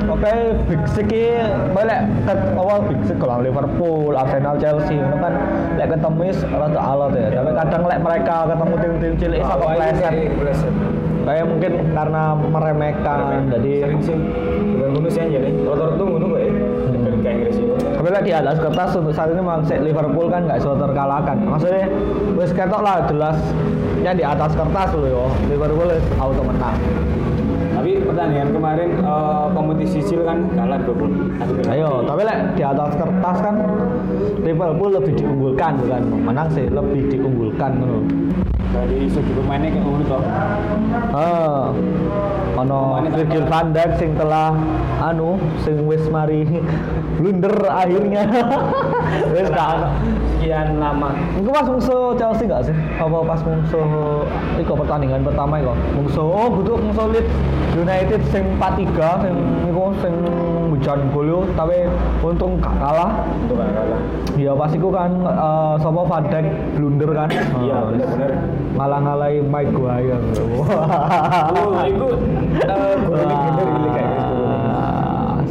Oke, 0.05 0.33
Big 0.69 0.81
Six 0.85 1.01
iki 1.01 1.33
boleh 1.73 1.99
ket 2.29 2.39
awal 2.53 2.85
Big 2.85 3.01
Six 3.09 3.17
kalau 3.17 3.41
Liverpool, 3.41 4.13
Arsenal, 4.13 4.53
Chelsea 4.61 5.01
itu 5.01 5.17
kan 5.17 5.33
lek 5.81 5.89
ketemu 5.89 6.21
is 6.29 6.39
rada 6.45 6.77
alot 6.77 7.17
ya. 7.17 7.41
Tapi 7.41 7.51
kadang 7.57 7.83
lek 7.89 7.99
mereka 8.05 8.35
ketemu 8.53 8.73
tim-tim 8.77 9.13
cilik 9.17 9.41
apa 9.41 9.65
pleset. 9.73 10.13
Pleset. 10.37 10.73
Kayak 11.25 11.45
mungkin 11.49 11.71
karena 11.97 12.23
meremehkan 12.37 13.49
jadi 13.49 13.71
sering 13.89 14.01
sih 14.05 14.17
dengan 14.77 15.09
sih 15.09 15.21
aja 15.25 15.37
nih. 15.41 15.53
Rotor 15.65 15.89
tuh 15.97 16.05
kok 16.05 16.21
Liga 16.21 16.44
Lek 18.05 18.21
di 18.21 18.33
atas 18.37 18.61
kertas 18.61 18.93
untuk 18.93 19.17
saat 19.17 19.33
ini 19.33 19.41
memang 19.41 19.65
Liverpool 19.65 20.29
kan 20.29 20.45
nggak 20.45 20.61
bisa 20.61 20.77
terkalahkan. 20.77 21.37
Maksudnya 21.41 21.89
wis 22.37 22.53
ketok 22.53 22.81
lah 22.85 23.01
jelas 23.09 23.37
ya 24.05 24.13
di 24.13 24.21
atas 24.21 24.53
kertas 24.53 24.93
loh 24.93 25.09
yo. 25.09 25.25
Liverpool 25.49 25.89
auto 26.21 26.41
menang. 26.45 26.77
Tapi 27.73 28.01
pertandingan 28.05 28.49
kemarin 28.53 28.89
eh, 29.01 29.45
kompetisi 29.57 29.99
Sil 30.05 30.21
kan 30.21 30.45
kalah 30.53 30.77
Liverpool. 30.85 31.11
Ayo, 31.65 32.05
tapi 32.05 32.21
lek 32.29 32.37
di 32.53 32.63
atas 32.63 32.93
kertas 32.93 33.37
kan 33.41 33.55
Liverpool 34.45 34.91
lebih 34.93 35.13
diunggulkan 35.17 35.71
bukan 35.81 36.01
menang 36.21 36.47
sih, 36.53 36.69
lebih 36.69 37.09
diunggulkan 37.09 37.81
ngono. 37.81 37.99
dari 38.75 39.07
segi 39.07 39.31
pemainnya 39.31 39.71
kayak 39.71 39.87
ngono 39.87 40.03
toh. 40.03 40.23
Ono 42.55 43.03
Virgil 43.11 43.43
van 43.51 43.75
Dijk 43.75 43.99
sing 43.99 44.15
telah 44.15 44.55
anu 45.03 45.35
sing 45.67 45.83
wis 45.83 46.07
mari 46.07 46.47
blunder 47.19 47.51
akhirnya. 47.67 48.23
wis 49.35 49.47
gak 49.51 49.67
ono. 49.75 49.89
Sekian 50.39 50.79
lama. 50.79 51.11
Iku 51.35 51.49
pas 51.51 51.67
musuh 51.67 52.15
Chelsea 52.15 52.47
gak 52.47 52.63
sih? 52.67 52.75
Apa 52.95 53.27
pas 53.27 53.41
musuh 53.43 54.23
iku 54.55 54.71
pertandingan 54.79 55.27
pertama 55.27 55.59
iku? 55.59 55.75
Musuh 55.99 56.23
oh 56.23 56.47
kudu 56.55 56.79
musuh 56.79 57.11
Leeds 57.11 57.33
United 57.75 58.23
sing 58.31 58.47
4-3 58.55 59.23
sing 59.27 59.35
iku 59.67 59.91
sing 59.99 60.15
hujan 60.71 60.99
gol 61.15 61.27
yo, 61.27 61.39
tapi 61.55 61.87
untung 62.23 62.59
gak 62.59 62.75
kalah. 62.79 63.23
Untuk 63.35 63.59
kan 63.59 63.69
kalah. 63.71 63.99
Ya 64.35 64.51
pas 64.55 64.71
iku 64.71 64.91
kan 64.91 65.11
eh 65.23 65.73
sapa 65.83 66.01
Van 66.07 66.23
Dijk 66.31 66.45
blunder 66.75 67.11
kan. 67.11 67.29
Iya, 67.63 67.77
benar-benar. 67.91 68.31
Ngalah-ngalahi 68.75 69.37
Mike 69.43 69.71
Guire. 69.71 70.19
Oh, 70.35 71.79
itu 71.87 72.07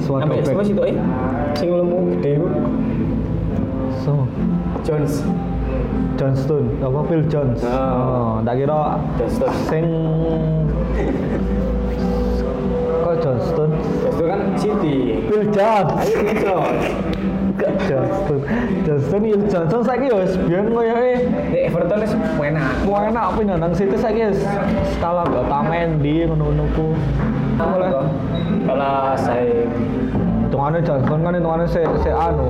Suatu 0.05 0.21
Sampai 0.21 0.65
sih 0.67 0.75
tuh 0.77 0.85
eh? 0.85 0.97
Sing 1.57 1.69
lemu 1.73 1.99
gede 2.19 2.33
So, 4.05 4.29
Jones. 4.85 5.25
Johnston, 6.15 6.71
apa 6.79 7.01
Phil 7.11 7.27
Jones? 7.27 7.59
Oh. 7.67 7.75
Oh, 7.75 8.33
tak 8.47 8.55
kira 8.63 9.03
Johnston. 9.19 9.51
sing 9.67 9.87
kok 13.03 13.15
Johnston? 13.19 13.71
Jones 13.75 14.15
itu 14.15 14.25
kan 14.31 14.41
City. 14.55 14.97
Phil 15.27 15.45
Jones. 15.51 15.91
Ayo 16.07 16.19
gitu. 16.23 16.55
Gak 16.55 17.14
Johnston. 17.89 18.39
Johnston 18.87 19.21
Phil 19.23 19.41
Johnson 19.51 19.81
saiki 19.85 20.07
ya 20.11 20.17
wis 20.23 20.35
biyen 20.47 20.71
koyoke 20.71 21.13
Di 21.51 21.59
Everton 21.69 21.99
itu 22.05 22.17
enak. 22.43 22.69
mau 22.87 23.01
enak 23.03 23.25
apa 23.35 23.41
nang 23.45 23.73
City 23.75 23.97
saiki 23.99 24.31
wis 24.31 24.41
skala 24.97 25.27
gak 25.29 25.47
Tamendi 25.51 26.27
ngono-ngono 26.29 26.65
ku. 26.73 26.95
Boleh. 27.59 27.91
Kalau 28.65 29.15
saya 29.21 29.69
Hitungane 30.55 30.87
Johnson 30.87 31.19
kan 31.27 31.35
hitungane 31.35 31.67
se 31.67 31.83
se 32.07 32.11
anu, 32.15 32.47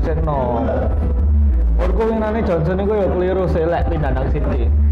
se 0.00 0.14
no. 0.24 0.64
Menurutku 1.76 2.02
winane 2.08 2.40
Johnson 2.40 2.80
iku 2.80 2.92
ya 2.96 3.06
keliru 3.12 3.44
sih 3.52 3.68
lek 3.68 3.84
pindah 3.92 4.16
nang 4.16 4.32
City. 4.32 4.83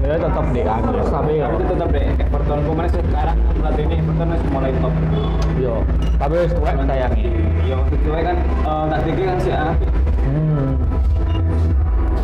Ya 0.00 0.16
tetap 0.16 0.44
di 0.50 0.60
Inggris 0.60 1.06
tapi 1.06 1.32
ya 1.36 1.46
tapi 1.46 1.64
tetap 1.66 1.88
deh 1.90 2.04
Everton 2.18 2.58
kemarin 2.64 2.90
sekarang 2.90 3.36
pelatih 3.52 3.84
ini 3.84 3.94
Everton 4.00 4.26
masih 4.26 4.48
mulai 4.50 4.72
top. 4.74 4.94
yo 5.56 5.74
tapi 6.16 6.34
wis 6.38 6.52
tuwek 6.52 6.74
sayangi. 6.80 7.24
Yo, 7.62 7.76
sesuai 7.86 8.22
kan 8.22 8.36
eh, 8.40 8.84
tak 8.88 9.00
tinggi 9.04 9.24
kan 9.24 9.36
si 9.38 9.50
anak 9.50 9.76
Hmm. 10.20 10.76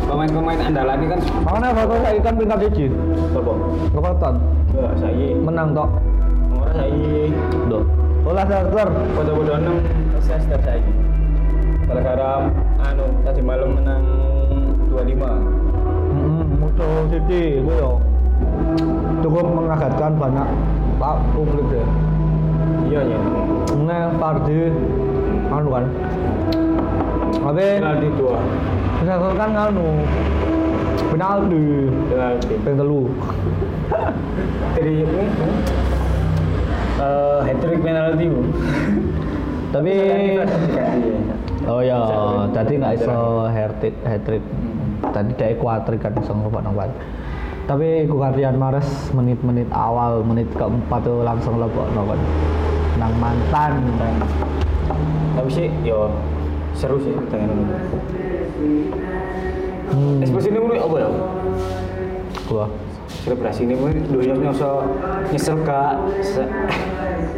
pemain-pemain 0.05 0.59
andalan 0.61 0.95
ini 0.95 1.07
kan 1.09 1.19
Makanya 1.43 1.67
Everton 1.71 1.99
saiki 2.01 2.21
kan 2.21 2.33
peringkat 2.35 2.59
1. 2.67 2.91
Sopo? 3.29 3.53
Everton 3.91 4.35
Enggak, 4.67 4.93
saya. 4.97 5.27
menang 5.35 5.69
tok. 5.71 5.89
Orang 6.53 6.73
saya. 6.73 7.21
Duh. 7.67 7.83
Olah 8.23 8.43
Leicester. 8.43 8.87
Bodoh-bodoh 9.13 9.55
enam 9.55 9.75
saya 10.19 10.39
setiap 10.39 10.61
saya. 10.61 10.81
Gara-gara 11.85 12.51
anu 12.83 13.05
tadi 13.21 13.39
malam 13.39 13.69
menang 13.73 14.03
25. 14.89 15.66
Musuh 16.77 17.09
City 17.09 17.57
iku 17.57 17.73
yo. 17.73 17.91
cukup 19.25 19.49
mengagetkan 19.49 20.13
banyak 20.13 20.45
pak 21.01 21.17
publik 21.33 21.65
deh 21.73 21.81
iya 22.85 23.01
iya. 23.01 23.17
Nah, 23.81 24.13
Pardi 24.21 24.69
anu 25.49 25.69
kan. 25.73 25.85
Tapi 27.33 27.65
penalti 27.81 28.07
dua. 28.13 28.37
Misalkan 29.01 29.33
kan 29.33 29.51
anu. 29.57 30.05
Penalti. 31.09 31.65
Penalti 32.13 32.53
ping 32.61 32.75
telu. 32.77 33.01
dari 34.77 34.93
ini 35.01 35.21
eh. 37.01 37.39
Hat 37.41 37.57
trick 37.57 37.79
penalti 37.81 38.25
Tapi 39.73 39.93
Diganti. 39.97 41.09
oh 41.65 41.81
ya, 41.81 41.99
tadi 42.53 42.73
nggak 42.77 42.93
iso 43.01 43.49
hat 43.49 44.21
trick. 44.21 44.45
Tadi 45.17 45.33
dia 45.33 45.57
kuatrik 45.57 46.05
kan 46.05 46.13
iso 46.13 46.29
ngerubah 46.29 46.61
nang. 46.61 46.77
Tapi 47.65 48.05
Guardian 48.05 48.53
Mares 48.61 48.85
menit-menit 49.17 49.65
awal, 49.73 50.21
menit 50.21 50.45
keempat 50.53 51.01
tuh 51.01 51.25
langsung 51.25 51.57
lebok 51.57 51.89
kan. 51.89 52.21
Nang 53.01 53.13
mantan. 53.17 53.81
tapi 55.37 55.49
sih 55.53 55.69
yo 55.85 56.09
seru 56.73 56.97
sih 56.97 57.13
pertandingan 57.13 57.61
ini 57.61 58.89
Hmm, 59.87 60.19
ekspresi 60.19 60.49
ini 60.51 60.59
mulai 60.59 60.81
apa 60.83 60.95
ya 60.99 61.09
gua. 62.49 62.65
selebrasi 63.23 63.69
ini 63.69 63.73
mulai 63.77 64.01
doyok 64.03 64.37
nyoso 64.41 64.71
nyesel 65.29 65.57
kak 65.63 65.95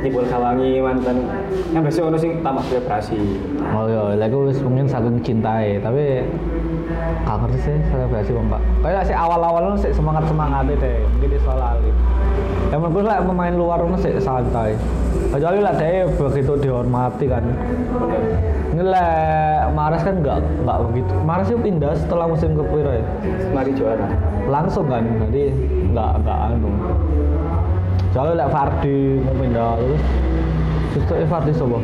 jebol 0.03 0.25
kawangi 0.27 0.79
mantan 0.79 1.27
yang 1.75 1.81
biasa 1.83 2.07
ono 2.07 2.17
sing 2.17 2.39
tamak 2.41 2.63
selebrasi 2.67 3.19
Oh 3.69 3.85
iya, 3.85 4.17
lagi 4.17 4.33
wis 4.33 4.59
mungkin 4.65 4.89
saking 4.89 5.21
cintai, 5.21 5.77
tapi 5.79 6.25
gak 7.27 7.37
ngerti 7.45 7.59
sih 7.69 7.77
selebrasi 7.93 8.33
kok 8.33 8.43
mbak. 8.49 8.61
Kayak 8.81 9.03
sih 9.05 9.15
awal-awal 9.15 9.77
sih 9.77 9.93
semangat 9.93 10.25
semangat 10.25 10.65
deh, 10.73 11.05
mungkin 11.13 11.29
dia 11.29 11.41
soal 11.45 11.59
lali. 11.61 11.91
Yang 12.73 12.79
menurut 12.81 13.05
lah 13.05 13.17
pemain 13.21 13.53
luar 13.53 13.77
lu 13.85 13.93
sih 14.01 14.17
santai. 14.17 14.73
Kecuali 15.29 15.61
lah 15.61 15.73
dia 15.77 16.09
begitu 16.09 16.53
dihormati 16.57 17.25
kan. 17.29 17.45
Ini 18.73 18.83
lah 18.85 19.11
Mares 19.69 20.01
kan 20.01 20.17
nggak 20.17 20.37
nggak 20.65 20.77
begitu. 20.89 21.13
Mares 21.21 21.47
itu 21.53 21.59
pindah 21.61 21.93
setelah 21.93 22.25
musim 22.25 22.57
kepira 22.57 23.01
ya. 23.01 23.05
mari 23.53 23.71
juara 23.77 24.07
Langsung 24.49 24.89
kan, 24.89 25.05
jadi 25.29 25.53
nggak 25.93 26.11
nggak 26.25 26.37
anu. 26.49 26.69
Kecuali 28.09 28.33
lah 28.33 28.49
Fardi 28.49 29.21
pindah 29.21 29.77
terus. 29.77 30.01
Eh, 31.13 31.27
Fardi 31.29 31.53
sobo. 31.53 31.77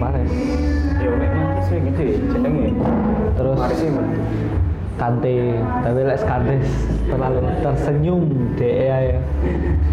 Mares. 0.00 0.32
yo 1.00 1.12
mati 1.16 1.40
sih 1.68 1.76
gitu 1.80 2.00
ya 2.00 2.16
jenenge 2.32 2.72
Terus 3.36 3.60
man 3.92 4.06
Kante, 4.96 5.36
tapi 5.84 6.00
lek 6.04 6.20
Kante 6.24 6.56
terlalu 7.08 7.40
tersenyum 7.60 8.24
DE 8.56 8.88
ya. 8.88 9.20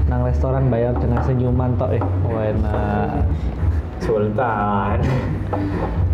Nang 0.07 0.23
restoran 0.23 0.71
bayar 0.71 0.95
dengan 0.99 1.19
senyuman 1.23 1.75
tok 1.75 1.99
eh. 1.99 2.03
Wah 2.27 2.43
enak. 2.47 3.27
Sultan 3.99 5.03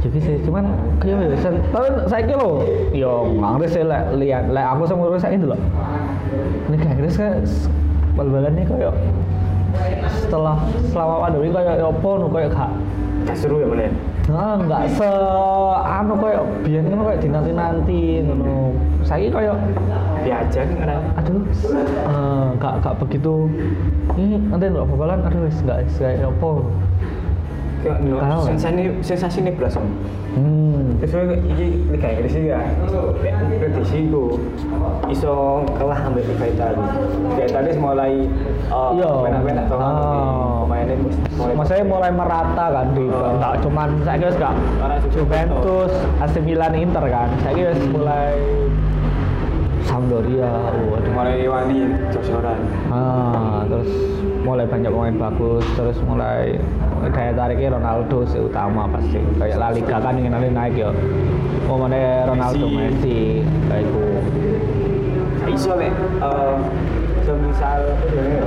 Jadi 0.01 0.17
sih 0.17 0.35
cuman 0.41 0.65
kayak 0.97 1.29
ya, 1.29 1.37
sen- 1.37 1.61
tapi 1.69 1.87
saya 2.09 2.25
kira 2.25 2.41
lo, 2.41 2.65
yo 2.89 3.37
nggak 3.37 3.69
sih 3.69 3.85
lek 3.85 4.17
lihat, 4.17 4.49
lek 4.49 4.65
aku 4.65 4.83
sama 4.89 5.07
orang 5.13 5.21
saya 5.21 5.37
itu 5.37 5.45
loh. 5.47 5.61
Ini 6.73 6.75
kayak 8.13 8.53
Inggris 8.53 8.69
kayak 8.69 8.93
setelah 10.21 10.57
selama 10.93 11.15
pandemi 11.25 11.49
kayak 11.49 11.81
apa 11.81 12.09
nu 12.21 12.27
kayak 12.29 12.49
gak 12.53 12.71
gak 13.25 13.37
seru 13.37 13.57
ya 13.61 13.67
mana 13.67 13.89
Nah, 14.23 14.55
nggak 14.55 14.87
se 14.95 15.09
anu 15.83 16.15
kayak 16.15 16.47
biyen 16.63 16.87
ngono 16.87 17.11
kayak 17.11 17.19
dinanti-nanti 17.27 18.23
ngono. 18.23 18.71
Saiki 19.03 19.35
kayak 19.35 19.59
diajak 20.23 20.63
karena 20.79 20.95
aduh 21.19 21.43
eh, 21.43 22.45
nggak 22.55 22.73
nggak 22.79 22.95
begitu. 23.03 23.51
Ini 24.15 24.47
nanti 24.47 24.71
nggak 24.71 24.87
babalan 24.95 25.27
aduh 25.27 25.43
nggak 25.43 25.79
kayak 25.99 26.31
apa 26.31 26.49
kayak 27.83 27.99
no, 28.07 28.41
sensasi 28.47 28.83
sensasi 29.03 29.37
ini 29.43 29.51
belas 29.53 29.75
om 29.75 29.85
hmm 30.33 30.63
Terus 31.03 31.35
iki 31.35 31.83
Liga 31.91 32.07
Inggris 32.15 32.31
sih 32.31 32.43
ya. 32.47 32.63
Prediksi 33.59 34.07
ku 34.07 34.39
iso 35.11 35.67
kalah 35.75 35.99
ambil 36.07 36.23
Liga 36.23 36.47
Italia. 36.47 36.87
Liga 37.35 37.43
Italia 37.43 37.71
mulai 37.75 38.13
eh, 38.71 38.89
iya 38.95 39.09
penak-penak 39.11 39.65
kan. 39.67 39.79
Ah. 39.83 40.63
Pemainnya 40.63 40.95
mulai 41.35 41.53
maksudnya 41.59 41.85
mulai 41.85 42.11
merata 42.15 42.65
kan 42.71 42.87
di 42.95 43.05
Oh. 43.13 43.35
nggak 43.35 43.53
cuman 43.67 43.89
saya 44.07 44.15
kira 44.15 44.51
Karena 44.79 44.95
Juventus 45.11 45.91
AC 46.23 46.35
Milan 46.39 46.73
Inter 46.73 47.03
kan 47.11 47.29
saya 47.43 47.53
kira 47.53 47.71
mulai 47.91 48.33
Sampdoria 49.83 50.49
waduh 50.89 51.11
mulai 51.13 51.45
wani 51.45 51.79
jor-joran. 52.09 52.59
Ah, 52.89 53.67
terus 53.67 53.91
mulai 54.43 54.65
banyak 54.67 54.91
pemain 54.91 55.15
bagus, 55.15 55.63
terus 55.75 55.97
mulai 56.03 56.59
daya 57.13 57.31
tariknya 57.35 57.75
Ronaldo 57.75 58.23
sih 58.27 58.41
utama 58.41 58.87
pasti. 58.89 59.19
Kayak 59.39 59.57
La 59.59 59.69
Liga 59.75 59.97
kan 59.99 60.15
ingin 60.19 60.31
nanti 60.33 60.49
naik 60.51 60.75
ya. 60.75 60.89
Oh 61.67 61.77
mana 61.79 62.27
Ronaldo 62.27 62.65
Messi. 62.67 62.79
Messi, 62.79 63.19
kayak 63.71 63.83
itu. 63.87 64.01
Iso 65.51 65.71
lek 65.75 65.93
eh 66.23 66.55
semisal 67.23 67.81
ya, 68.15 68.43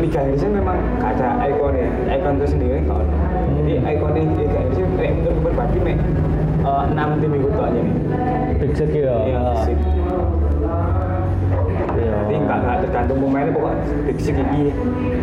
Liga 0.00 0.20
Inggris 0.22 0.44
ini 0.44 0.60
memang 0.60 0.76
gak 1.00 1.16
ada 1.16 1.44
ikonnya, 1.48 1.88
ikon 2.08 2.36
itu 2.40 2.46
sendiri 2.56 2.84
kok. 2.84 3.04
Jadi 3.56 3.72
ikonnya 3.80 4.22
Liga 4.36 4.58
Inggris 4.64 4.78
ini 4.80 4.88
kayak 4.96 5.12
menurut 5.16 5.38
berbagi 5.44 5.78
mek 5.80 5.98
eh, 6.66 6.82
enam 6.90 7.08
tim 7.22 7.32
ikut 7.32 7.52
aja 7.54 7.80
nih. 7.80 7.94
Big 8.58 8.72
Six 8.74 8.90
ya. 8.90 9.16
Iya. 9.24 9.42
Jadi 12.26 12.34
nggak 12.42 12.58
nggak 12.60 12.76
tergantung 12.86 13.18
pemainnya 13.22 13.52
pokok 13.54 13.72
big 14.04 14.18
six 14.20 14.36
ini 14.36 14.74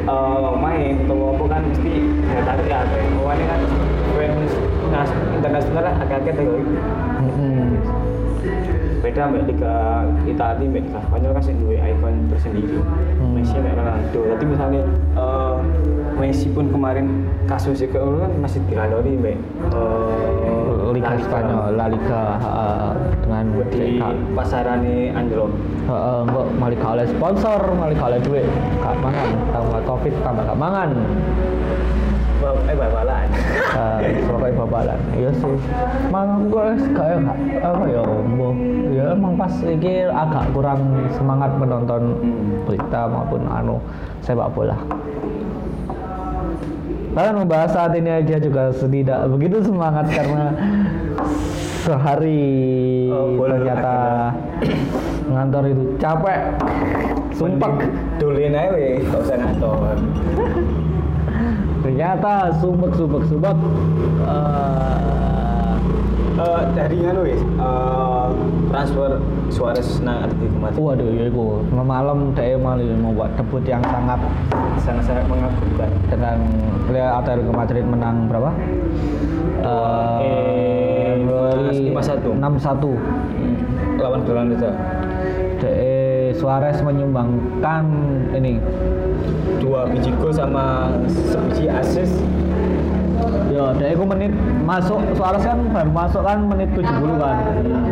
eh, 0.08 0.50
main 0.58 0.94
atau 1.06 1.36
apa 1.36 1.44
kan 1.46 1.62
mesti 1.70 1.94
ya 2.26 2.42
tarik 2.42 2.66
ya 2.66 2.80
pemainnya 2.88 3.46
kan 3.46 3.60
fans 4.16 4.54
nas 4.90 5.10
internasional 5.36 5.84
lah 5.84 5.94
agak-agak 6.02 6.34
Mm-mm. 7.22 7.78
beda 9.04 9.22
mbak 9.30 9.44
liga 9.52 9.76
Italia 10.26 10.66
mbak 10.66 10.82
liga 10.88 11.00
Spanyol 11.06 11.32
kan 11.36 11.44
sih 11.44 11.56
dua 11.60 11.76
ikon 11.78 12.16
tersendiri 12.32 12.80
Hmm. 13.20 13.38
Messi 13.38 13.56
mbak 13.60 13.74
Ronaldo 13.78 14.22
tapi 14.34 14.44
misalnya 14.48 14.82
eh, 15.14 15.56
Messi 16.18 16.48
pun 16.50 16.72
kemarin 16.72 17.28
kasusnya 17.46 17.92
ke 17.92 18.00
kan 18.00 18.32
masih 18.42 18.60
dikalori 18.66 19.12
mbak 19.20 19.36
eh, 19.70 20.63
Liga 20.94 21.18
Spanyol, 21.18 21.74
La 21.74 21.88
Liga 21.88 22.24
ah, 22.38 22.92
dengan 23.20 23.44
di 23.68 23.98
Kak- 23.98 24.20
pasarannya 24.32 25.12
Andro 25.12 25.50
Heeh, 25.84 26.20
mbok 26.24 26.48
malah 26.56 26.78
gak 26.78 26.92
oleh 26.94 27.08
sponsor, 27.10 27.60
malah 27.74 27.98
oleh 28.08 28.20
duit. 28.22 28.48
Gak 28.80 28.96
mangan, 28.98 29.30
tambah 29.50 29.82
covid 29.84 30.14
tambah 30.22 30.44
gak 30.46 30.56
mangan. 30.58 30.90
eh 32.64 32.76
bal-balan 32.76 33.28
Eh, 33.74 34.20
sebagai 34.22 34.54
babalan 34.56 35.00
iya 35.16 35.32
sih. 35.32 35.56
Mang 36.08 36.48
gue 36.48 36.68
kayak 36.92 37.24
gak 37.24 37.38
apa 37.60 37.84
ya 37.88 38.04
bu 38.04 38.48
ya 38.90 39.06
emang 39.12 39.34
pas 39.34 39.52
ini 39.60 40.06
agak 40.06 40.52
kurang 40.52 40.80
semangat 41.12 41.52
menonton 41.56 42.04
Hmm. 42.14 42.64
berita 42.64 43.08
maupun 43.08 43.44
anu 43.46 43.80
sepak 44.20 44.52
bola 44.52 44.76
Bahkan 47.14 47.34
membahas 47.46 47.72
saat 47.72 47.94
ini 47.94 48.10
aja 48.10 48.42
juga 48.42 48.74
tidak 48.74 49.30
begitu 49.30 49.62
semangat 49.62 50.10
karena 50.10 50.50
sehari 51.86 52.42
Oh, 53.14 53.38
bola 53.38 53.60
ternyata 53.60 53.96
ngantor 55.30 55.64
itu 55.70 55.84
capek 56.02 56.42
sumpah 57.38 57.74
Dolin 58.18 58.58
aja 58.58 58.74
weh, 58.74 59.04
gak 59.06 59.22
usah 59.22 59.38
ngantor. 59.38 59.96
ternyata 61.84 62.34
sumpek 62.64 62.92
sumpek 62.96 63.24
sumpek. 63.28 63.58
Eh, 64.24 65.33
Eh 66.34 66.62
dari 66.74 66.98
anu 67.06 67.22
wis, 67.30 67.38
eh, 67.38 68.28
transfer 68.74 69.22
Suarez 69.54 70.02
nang 70.02 70.26
Atletico 70.26 70.58
Madrid 70.58 70.82
Waduh, 70.82 71.10
ya 71.14 71.30
itu 71.30 71.46
malam 71.70 72.34
dia 72.34 72.58
malah 72.58 72.82
membuat 72.82 73.38
debut 73.38 73.62
yang 73.70 73.86
sangat 73.86 74.18
sangat-sangat 74.82 75.30
mengagumkan. 75.30 75.90
dengan 76.10 76.38
lihat 76.90 77.22
Atletico 77.22 77.54
Madrid 77.54 77.86
menang 77.86 78.26
berapa? 78.26 78.50
Eh, 79.62 81.22
Februari 81.22 81.94
5-1. 81.94 82.34
6-1. 82.42 82.98
Lawan 84.02 84.22
Belanda 84.26 84.74
De 85.62 85.74
Suarez 86.34 86.82
menyumbangkan 86.82 87.86
ini 88.34 88.58
dua 89.62 89.86
biji 89.86 90.10
gol 90.18 90.34
sama 90.34 90.98
sebiji 91.06 91.70
assist. 91.70 92.18
Yo, 93.54 93.70
dari 93.78 93.94
aku 93.94 94.10
menit 94.10 94.34
masuk 94.66 94.98
soalnya 95.14 95.54
kan 95.54 95.60
baru 95.70 95.92
masuk 95.94 96.26
kan 96.26 96.42
menit 96.50 96.74
70 96.74 97.22
kan. 97.22 97.38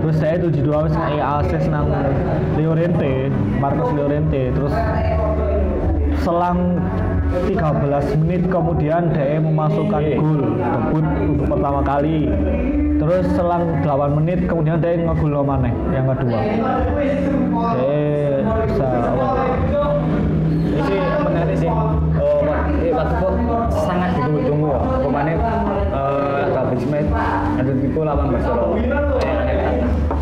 Terus 0.01 0.15
saya 0.17 0.35
72 0.41 0.89
wis 0.89 0.95
kayak 0.97 1.27
akses 1.45 1.69
nang 1.69 1.85
Llorente, 2.57 3.29
Marcos 3.61 3.93
Llorente. 3.93 4.49
Terus 4.57 4.73
selang 6.25 6.81
13 7.45 8.17
menit 8.25 8.49
kemudian 8.49 9.13
DE 9.13 9.37
memasukkan 9.37 10.01
gol 10.17 10.57
debut 10.57 11.05
untuk 11.29 11.45
pertama 11.45 11.85
kali. 11.85 12.33
Terus 12.97 13.29
selang 13.37 13.85
8 13.85 14.17
menit 14.17 14.49
kemudian 14.49 14.81
DE 14.81 15.05
ngegol 15.05 15.45
mana 15.45 15.69
yang 15.93 16.09
kedua. 16.09 16.41
DE 17.77 18.01
bisa 18.65 18.89
ini 20.73 20.81
sih 20.89 20.97
menarik 21.21 21.55
sih. 21.61 21.69
Oh, 21.69 22.41
waktu 22.97 23.29
sangat 23.69 24.11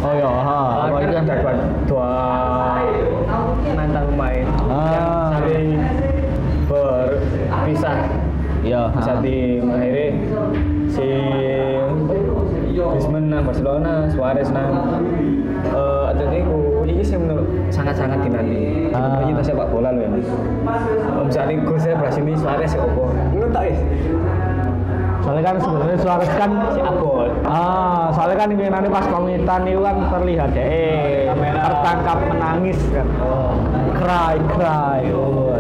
iya, 0.10 0.30
ha. 0.30 0.60
Apa 0.90 0.90
Apa 0.90 0.98
itu 1.00 1.14
kan? 1.14 1.24
ada 1.24 1.36
dua, 1.38 1.54
dua 1.86 2.12
mantan 3.76 4.04
pemain 4.10 4.46
Ah. 4.70 4.90
yang 4.90 5.10
saling 5.32 5.68
berpisah 6.66 7.98
Iya, 8.60 8.82
bisa 8.92 9.12
ha. 9.16 9.24
di 9.24 9.38
akhirnya 9.62 10.08
si 10.90 11.08
Griezmann 12.70 13.26
nang 13.30 13.44
Barcelona, 13.46 14.10
Suarez 14.10 14.50
nang 14.52 14.72
eh 15.64 16.04
Atletico. 16.10 16.84
Ini 16.84 17.06
sih 17.06 17.16
menurut 17.16 17.48
sangat-sangat 17.70 18.26
dinanti. 18.26 18.90
Ah. 18.92 19.22
Kita 19.24 19.42
sepak 19.46 19.70
bola 19.70 19.94
loh 19.94 20.02
ya. 20.02 20.10
Misalnya 21.22 21.56
gol 21.64 21.78
saya 21.78 21.96
Brasil 21.96 22.26
ini 22.26 22.34
Suarez 22.36 22.74
ya? 22.74 22.82
Menurut 23.32 23.52
tak? 23.54 23.64
Soalnya 25.24 25.44
kan 25.44 25.56
sebenarnya 25.60 25.98
Suarez 26.00 26.32
kan 26.40 26.50
Si 26.74 26.80
Abol. 26.80 27.30
Ah, 27.44 28.08
soalnya 28.16 28.38
kan 28.40 28.50
ini 28.54 28.66
nanti 28.72 28.88
pas 28.88 29.06
komitan 29.08 29.62
itu 29.68 29.82
kan 29.82 29.96
terlihat 30.10 30.50
ya, 30.56 30.64
eh, 30.64 31.24
tertangkap 31.36 32.20
menangis 32.30 32.80
kan. 32.94 33.08
Oh, 33.22 33.54
cry, 34.00 34.36
cry. 34.56 35.02
Oh, 35.12 35.60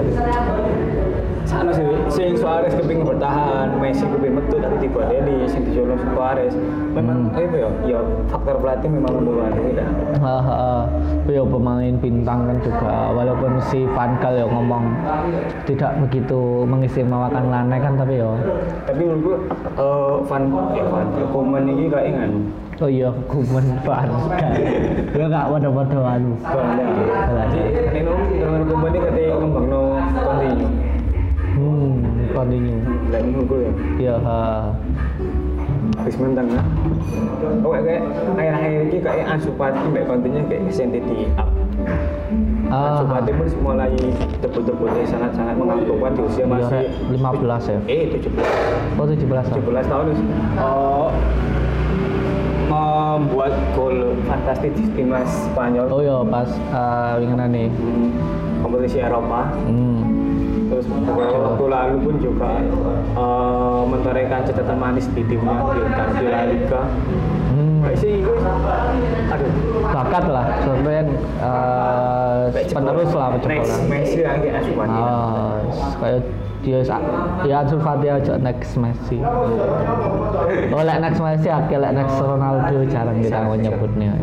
Sana 1.49 1.73
sih, 1.73 1.81
sing 2.13 2.37
Suarez 2.37 2.77
keping 2.77 3.01
bertahan, 3.01 3.73
Messi 3.81 4.05
keping 4.05 4.37
metu 4.37 4.61
tapi 4.61 4.85
tiba 4.85 5.01
di 5.09 5.49
sing 5.49 5.65
dijolong 5.65 5.97
Suarez. 6.13 6.53
Memang 6.93 7.33
Hmm. 7.33 7.41
ya? 7.57 7.69
Ya 7.89 7.99
faktor 8.29 8.61
pelatih 8.61 8.85
memang 8.85 9.17
mempengaruhi 9.17 9.73
kan. 9.73 9.89
Haha, 10.21 10.85
ya 11.25 11.41
pemain 11.41 11.93
bintang 11.97 12.45
kan 12.45 12.57
juga 12.61 13.09
walaupun 13.17 13.57
si 13.65 13.89
Van 13.97 14.13
Gaal 14.21 14.35
ya 14.41 14.45
ngomong 14.45 14.93
tidak 15.65 15.91
begitu 16.05 16.69
mengistimewakan 16.69 17.49
Lane 17.49 17.77
kan 17.81 17.93
tapi 17.97 18.21
ya 18.21 18.29
Tapi 18.85 19.01
menurutku 19.09 19.33
eh 19.73 20.13
Van 20.29 20.43
eh 20.73 20.85
Van 20.85 21.07
Koeman 21.33 21.63
ini 21.65 21.89
kayak 21.89 22.05
ingat 22.13 22.31
oh 22.77 22.89
iya 22.89 23.09
kumen 23.25 23.65
Van 23.81 24.09
Gaal 24.09 24.61
ya 25.17 25.25
gak 25.25 25.45
waduh-waduh 25.49 26.03
anu 26.05 26.33
Jadi 26.43 27.57
ini 27.97 28.37
dengan 28.37 28.61
Koeman 28.69 28.89
ini 28.93 28.99
katanya 29.01 29.35
ngembang 29.37 29.65
no 29.69 29.81
continue. 30.13 30.88
Hmm 31.59 32.31
continue 32.31 32.79
Lah 33.11 33.19
menurutku 33.19 33.55
ya. 33.59 33.71
ya 33.99 34.15
ha. 34.23 34.39
Griezmann 35.99 36.31
tengah. 36.31 36.63
Oh 37.59 37.75
kayak 37.75 38.03
akhir-akhir 38.39 38.79
ini 38.87 38.97
kayak 39.03 39.25
Ansu 39.27 39.51
Fati 39.59 39.83
mbak 39.91 40.07
kontennya 40.07 40.41
kayak 40.47 40.71
senti 40.71 41.03
di 41.03 41.27
up. 41.35 41.49
Ah, 42.71 42.95
Ansu 42.95 43.05
Fati 43.11 43.31
pun 43.35 43.47
mulai 43.59 43.91
debut-debutnya 44.39 45.03
sangat-sangat 45.03 45.59
mengagumkan 45.59 46.11
di 46.15 46.21
usia 46.23 46.45
iya, 46.45 46.53
masih 46.55 46.83
Rek, 47.11 47.19
15 47.19 47.73
ya 47.73 47.79
eh 47.89 48.03
17 48.15 48.95
oh 48.95 49.05
17 49.05 49.27
ah. 49.27 49.43
17 49.59 49.91
tahun 49.91 50.03
wis. 50.07 50.19
Oh, 50.55 51.07
membuat 52.69 53.53
gol 53.73 54.15
fantastis 54.23 54.71
di 54.77 54.83
timnas 54.95 55.29
Spanyol 55.51 55.87
oh 55.89 55.99
iya 55.99 56.17
pas 56.23 56.49
uh, 56.71 57.17
winginan 57.19 57.49
nih 57.51 57.67
Hmm, 57.73 58.09
kompetisi 58.61 59.01
Eropa 59.01 59.49
hmm. 59.67 60.18
Waktu 60.87 61.65
lalu 61.67 61.95
pun 62.05 62.15
juga 62.21 62.49
eh, 63.15 63.81
mentorehkan 63.89 64.39
catatan 64.47 64.77
manis 64.79 65.05
di 65.11 65.23
timnya 65.27 65.59
di, 65.75 65.81
di 66.19 66.25
La 66.29 66.41
Liga. 66.47 66.81
Hmm. 67.49 67.81
Sih 67.97 68.21
itu 68.21 68.33
aduh. 69.33 69.51
Bakat 69.89 70.25
lah 70.29 70.45
sebenarnya 70.61 71.03
uh, 71.41 72.43
kayak 72.53 72.69
penerus 72.69 73.11
lah 73.17 73.27
next 73.33 73.41
pencepolan 73.41 73.81
Messi 73.89 74.19
lagi 74.21 74.47
Ansu 74.53 74.71
Fati 74.77 74.99
ah 74.99 75.55
kayak 75.97 76.19
dia 76.59 76.79
ya 77.47 77.55
Ansu 77.65 77.77
Fati 77.81 78.07
aja 78.07 78.33
next 78.37 78.71
Messi. 78.77 79.17
Oh 80.69 80.81
like 80.85 81.01
next 81.01 81.19
Messi 81.19 81.49
like 81.49 81.93
next 81.97 82.15
Ronaldo 82.19 82.79
jarang 82.87 83.17
kita 83.19 83.39
mau 83.41 83.57
nyebutnya 83.57 84.13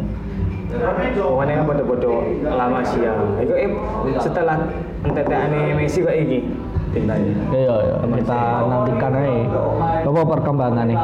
Pokoknya 1.16 1.54
kan 1.60 1.64
bodoh-bodoh 1.66 2.18
lama 2.44 2.80
sih 2.84 3.00
ya. 3.04 3.12
Itu 3.40 3.52
eh, 3.56 3.70
setelah 4.20 4.56
enteteane 5.06 5.74
Messi 5.76 6.02
kok 6.02 6.14
tintanya. 6.96 7.32
iya 7.52 7.74
iya. 7.84 7.96
Kita 8.00 8.40
nantikan 8.66 9.12
aja 9.12 9.60
apa 10.06 10.22
perkembangan 10.24 10.86
nih 10.88 10.98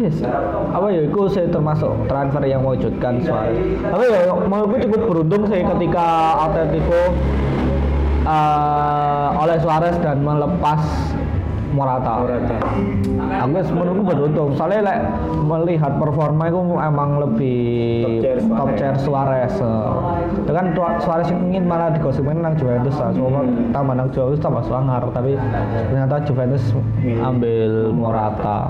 Yes. 0.00 0.22
apa 0.72 0.86
ya 0.94 1.04
itu 1.04 1.20
saya 1.28 1.50
termasuk 1.52 1.90
transfer 2.08 2.42
yang 2.46 2.62
mewujudkan 2.64 3.20
Suarez. 3.20 3.58
Tapi 3.82 4.04
ya 4.08 4.32
menurutku 4.32 4.76
cukup 4.88 5.00
beruntung 5.10 5.42
sih 5.50 5.60
ketika 5.60 6.06
Atletico 6.48 7.02
eh, 8.24 9.28
oleh 9.36 9.56
Suarez 9.60 9.96
dan 10.00 10.22
melepas 10.24 10.80
Morata. 11.72 12.12
Morata. 12.24 12.56
Aku 13.42 13.50
menurutku 13.72 14.02
beruntung. 14.12 14.48
Soalnya 14.54 14.80
lek 14.86 14.98
melihat 15.48 15.92
performa 15.96 16.52
itu 16.52 16.60
emang 16.78 17.10
lebih 17.18 17.60
Top 18.52 18.76
top 18.76 18.96
Suarez. 19.00 19.00
Suarez. 19.02 19.54
Itu 20.44 20.52
kan 20.52 20.66
Suarez 21.00 21.28
ingin 21.32 21.64
malah 21.64 21.90
digosipin 21.92 22.44
nang 22.44 22.54
Juventus 22.56 22.96
lah. 23.00 23.10
Cuma 23.16 23.42
Hmm. 23.42 23.72
tambah 23.72 23.94
nang 23.96 24.08
Juventus 24.12 24.40
tambah 24.44 24.62
sangar, 24.68 25.02
tapi 25.10 25.34
ternyata 25.88 26.20
Juventus 26.28 26.62
ambil 27.02 27.90
Morata. 27.90 28.68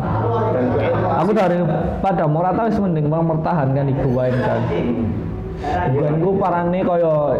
Aku 1.22 1.30
dari 1.34 1.58
pada 2.00 2.24
Morata 2.30 2.70
wis 2.70 2.78
mending 2.78 3.10
bang 3.10 3.22
mempertahankan 3.26 3.86
Higuain 3.90 4.36
kan. 4.40 4.60
Higuain 5.62 6.16
ku 6.18 6.30
parane 6.38 6.78
koyo 6.82 7.36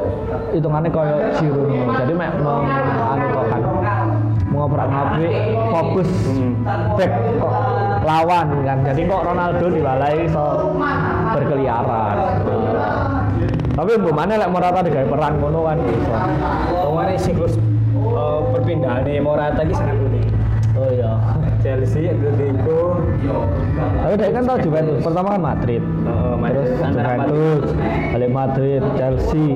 hitungannya 0.54 0.90
koyo 0.90 1.16
Giroud. 1.38 1.70
Jadi 2.02 2.12
mek 2.14 2.30
mau 2.42 2.62
anu 3.14 3.26
kok 3.30 3.44
kan 3.50 3.62
ngabrik 5.12 5.34
fokus 5.68 6.08
back 6.96 7.12
kok 7.36 7.52
lawan 8.02 8.46
kan. 8.64 8.78
Jadi 8.82 9.00
kok 9.04 9.22
Ronaldo 9.22 9.66
dibalai 9.68 10.24
so 10.32 10.72
berkeliaran. 11.32 12.16
Tapi 13.72 13.90
mbok 13.96 14.12
mana 14.12 14.36
lek 14.36 14.50
Morata 14.52 14.80
digawe 14.80 15.06
peran 15.06 15.32
ngono 15.40 15.60
kan 15.64 15.76
iso. 15.80 16.14
Pokoknya 16.72 17.16
siklus 17.16 17.54
eh, 17.96 18.40
perpindahan 18.52 19.04
nih 19.04 19.20
Morata 19.20 19.60
ini 19.64 19.72
sangat 19.72 19.96
unik. 19.96 20.26
Oh 20.72 20.88
iya. 20.88 21.12
Chelsea, 21.62 22.10
Atletico, 22.10 22.98
Tapi 23.76 24.14
dia 24.18 24.34
kan 24.34 24.42
tau 24.42 24.58
Juventus. 24.58 24.98
Pertama 24.98 25.36
kan 25.36 25.42
Madrid. 25.44 25.78
eh, 25.84 26.34
Madrid, 26.34 26.64
Terus 26.74 26.90
Juventus, 26.90 27.64
balik 28.10 28.30
Madrid, 28.34 28.82
Chelsea, 28.98 29.46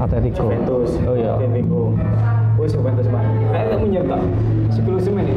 Atletico. 0.00 0.46
Juventus, 0.48 0.90
Oh 1.04 1.14
iya. 1.14 1.36
Atletico. 1.36 1.82
Wes 2.60 2.76
Juventus. 2.76 3.08
Kayak 3.08 3.66
kamu 3.72 3.86
nyerta 3.88 4.16
siklus 4.68 5.08
ini. 5.08 5.32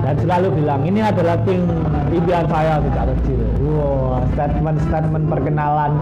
Dan 0.00 0.14
selalu 0.22 0.48
bilang 0.62 0.80
ini 0.86 1.00
adalah 1.04 1.36
tim 1.44 1.66
impian 2.08 2.48
saya 2.48 2.80
sejak 2.80 3.04
kecil. 3.12 3.40
Wow, 3.60 4.22
statement-statement 4.32 5.24
perkenalan. 5.28 5.92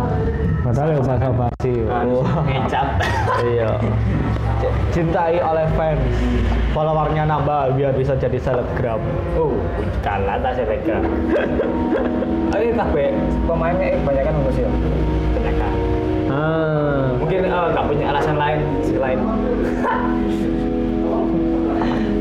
Padahal 0.63 0.89
ya 0.95 1.01
bahasa 1.03 1.29
basi. 1.35 1.75
Ngecap. 2.47 2.89
Iya. 3.43 3.71
Cintai 4.95 5.43
oleh 5.43 5.67
fans. 5.75 6.05
Followernya 6.71 7.27
nambah 7.27 7.75
biar 7.75 7.95
bisa 7.99 8.15
jadi 8.15 8.39
selebgram. 8.39 9.03
Oh, 9.35 9.59
kalah 10.07 10.39
tak 10.43 10.63
pegang. 10.63 11.07
Ayo 12.55 12.71
kabeh 12.71 13.11
pemainnya 13.51 13.87
eh, 13.95 13.99
kebanyakan 13.99 14.35
manusia. 14.39 14.69
Kebanyakan. 15.35 15.74
Ah. 16.31 17.13
Mungkin 17.21 17.41
eh, 17.45 17.67
nggak 17.73 17.85
punya 17.89 18.05
alasan 18.13 18.37
lain 18.41 18.59
selain 18.85 19.19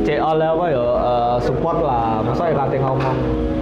C 0.04 0.20
oleh 0.20 0.48
apa 0.52 0.66
ya? 0.68 0.84
Eh, 0.84 1.36
support 1.48 1.80
lah. 1.80 2.20
Masa 2.24 2.52
ya 2.52 2.56
kate 2.60 2.78
ngomong? 2.80 3.18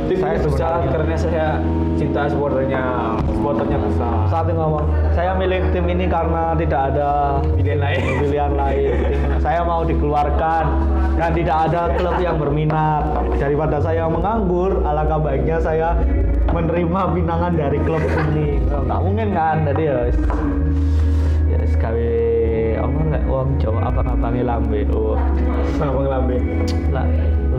Tim 0.10 0.20
saya 0.20 0.36
besar 0.44 0.72
sebenarnya 0.84 0.92
karena 0.92 1.16
saya 1.16 1.48
cinta 1.96 2.28
supporternya, 2.28 3.16
supporternya 3.32 3.80
besar. 3.80 4.28
saat 4.28 4.52
ngomong 4.52 4.84
saya 5.16 5.32
milih 5.40 5.72
tim 5.72 5.88
ini 5.88 6.04
karena 6.10 6.52
tidak 6.60 6.92
ada 6.92 7.40
Pilihan 7.56 7.80
lain. 7.80 8.02
pilihan 8.20 8.54
lain. 8.60 8.92
Saya 9.46 9.64
mau 9.64 9.88
dikeluarkan 9.88 10.64
dan 11.16 11.32
tidak 11.32 11.58
ada 11.70 11.82
klub 11.96 12.18
yang 12.20 12.36
berminat. 12.36 13.08
Daripada 13.40 13.80
saya 13.80 14.06
menganggur 14.12 14.84
alangkah 14.84 15.18
baiknya 15.18 15.58
saya 15.64 15.96
menerima 16.50 17.00
pinangan 17.14 17.54
dari 17.54 17.78
klub 17.86 18.02
ini. 18.02 18.58
Nggak 18.66 19.00
mungkin 19.06 19.28
kan 19.38 19.58
jadi 19.70 19.84
ya 19.86 19.98
ya 21.52 21.60
gawe 21.78 22.12
apa 22.82 23.00
lek 23.12 23.24
wong 23.28 23.48
Jawa 23.62 23.80
apa 23.92 24.00
ngabangi 24.02 24.42
lambe? 24.42 24.80
Oh. 24.90 25.20
Sama 25.78 26.02
ngelambe. 26.02 26.38
lah 26.90 27.06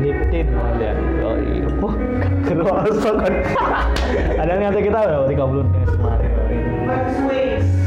liptin 0.02 0.46
ya. 0.82 0.92
Oh 1.22 1.36
iya 1.38 1.66
wah 1.78 1.94
kerasa 2.42 3.10
kan. 3.14 3.34
Ada 4.42 4.52
nanti 4.58 4.80
kita 4.82 4.98
udah 4.98 5.30
30 5.30 5.68
menit 5.70 5.88
kemarin 5.92 6.30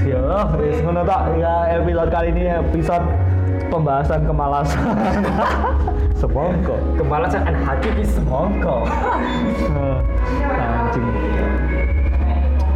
ya 0.05 0.45
wis 0.61 0.77
ngono 0.85 1.01
tak. 1.03 1.21
Ya 1.41 1.53
episode 1.81 2.09
kali 2.13 2.29
ini 2.31 2.43
episode 2.49 3.05
pembahasan 3.71 4.21
kemalasan. 4.27 4.83
Sepongko 6.19 6.75
Kemalasan 6.95 7.43
an 7.43 7.55
hakiki 7.63 8.07
semongko. 8.07 8.87
anjing. 10.65 11.09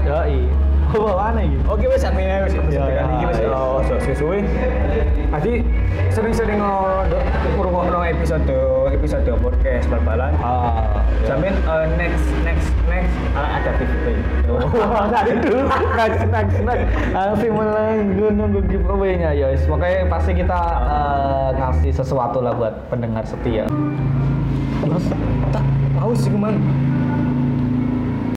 Yoi 0.03 0.68
Apa 0.89 1.21
aneh 1.29 1.45
gitu? 1.53 1.63
Oke 1.69 1.85
wes 1.85 2.01
admin 2.01 2.25
wes 2.25 2.53
Ya, 2.73 2.81
ya, 2.89 3.03
ini 3.05 3.25
wes 3.29 3.37
ya. 3.37 3.53
oh 3.53 3.77
so 3.85 3.93
sesuai. 4.01 4.41
Tadi 5.29 5.61
sering-sering 6.09 6.57
ngurungokno 7.53 8.01
episode 8.09 8.49
episode 8.89 9.29
podcast 9.37 9.85
bal-balan. 9.93 10.33
Ah, 10.41 11.05
Jamin 11.29 11.53
eh, 11.53 11.85
next 11.93 12.25
next 12.41 12.73
next 12.89 13.13
eh, 13.37 13.49
ada 13.61 13.71
giveaway. 13.77 14.17
Wah, 14.49 15.05
tadi 15.13 15.31
dulu 15.37 15.61
next 15.93 16.21
next 16.33 16.57
next 16.65 16.89
mulai 17.53 18.01
gue 18.09 18.29
nunggu 18.33 18.59
giveaway-nya 18.65 19.29
ya 19.37 19.53
wis. 19.53 19.61
Pokoknya 19.69 20.09
pasti 20.09 20.31
kita 20.33 20.59
eh, 20.89 21.49
ngasih 21.53 21.91
sesuatu 21.93 22.41
lah 22.41 22.57
buat 22.57 22.73
pendengar 22.89 23.21
setia. 23.29 23.69
Terus 24.81 25.05
tak 25.53 25.63
tahu 26.01 26.11
sih 26.17 26.33
ke 26.33 26.39
mana. 26.41 26.57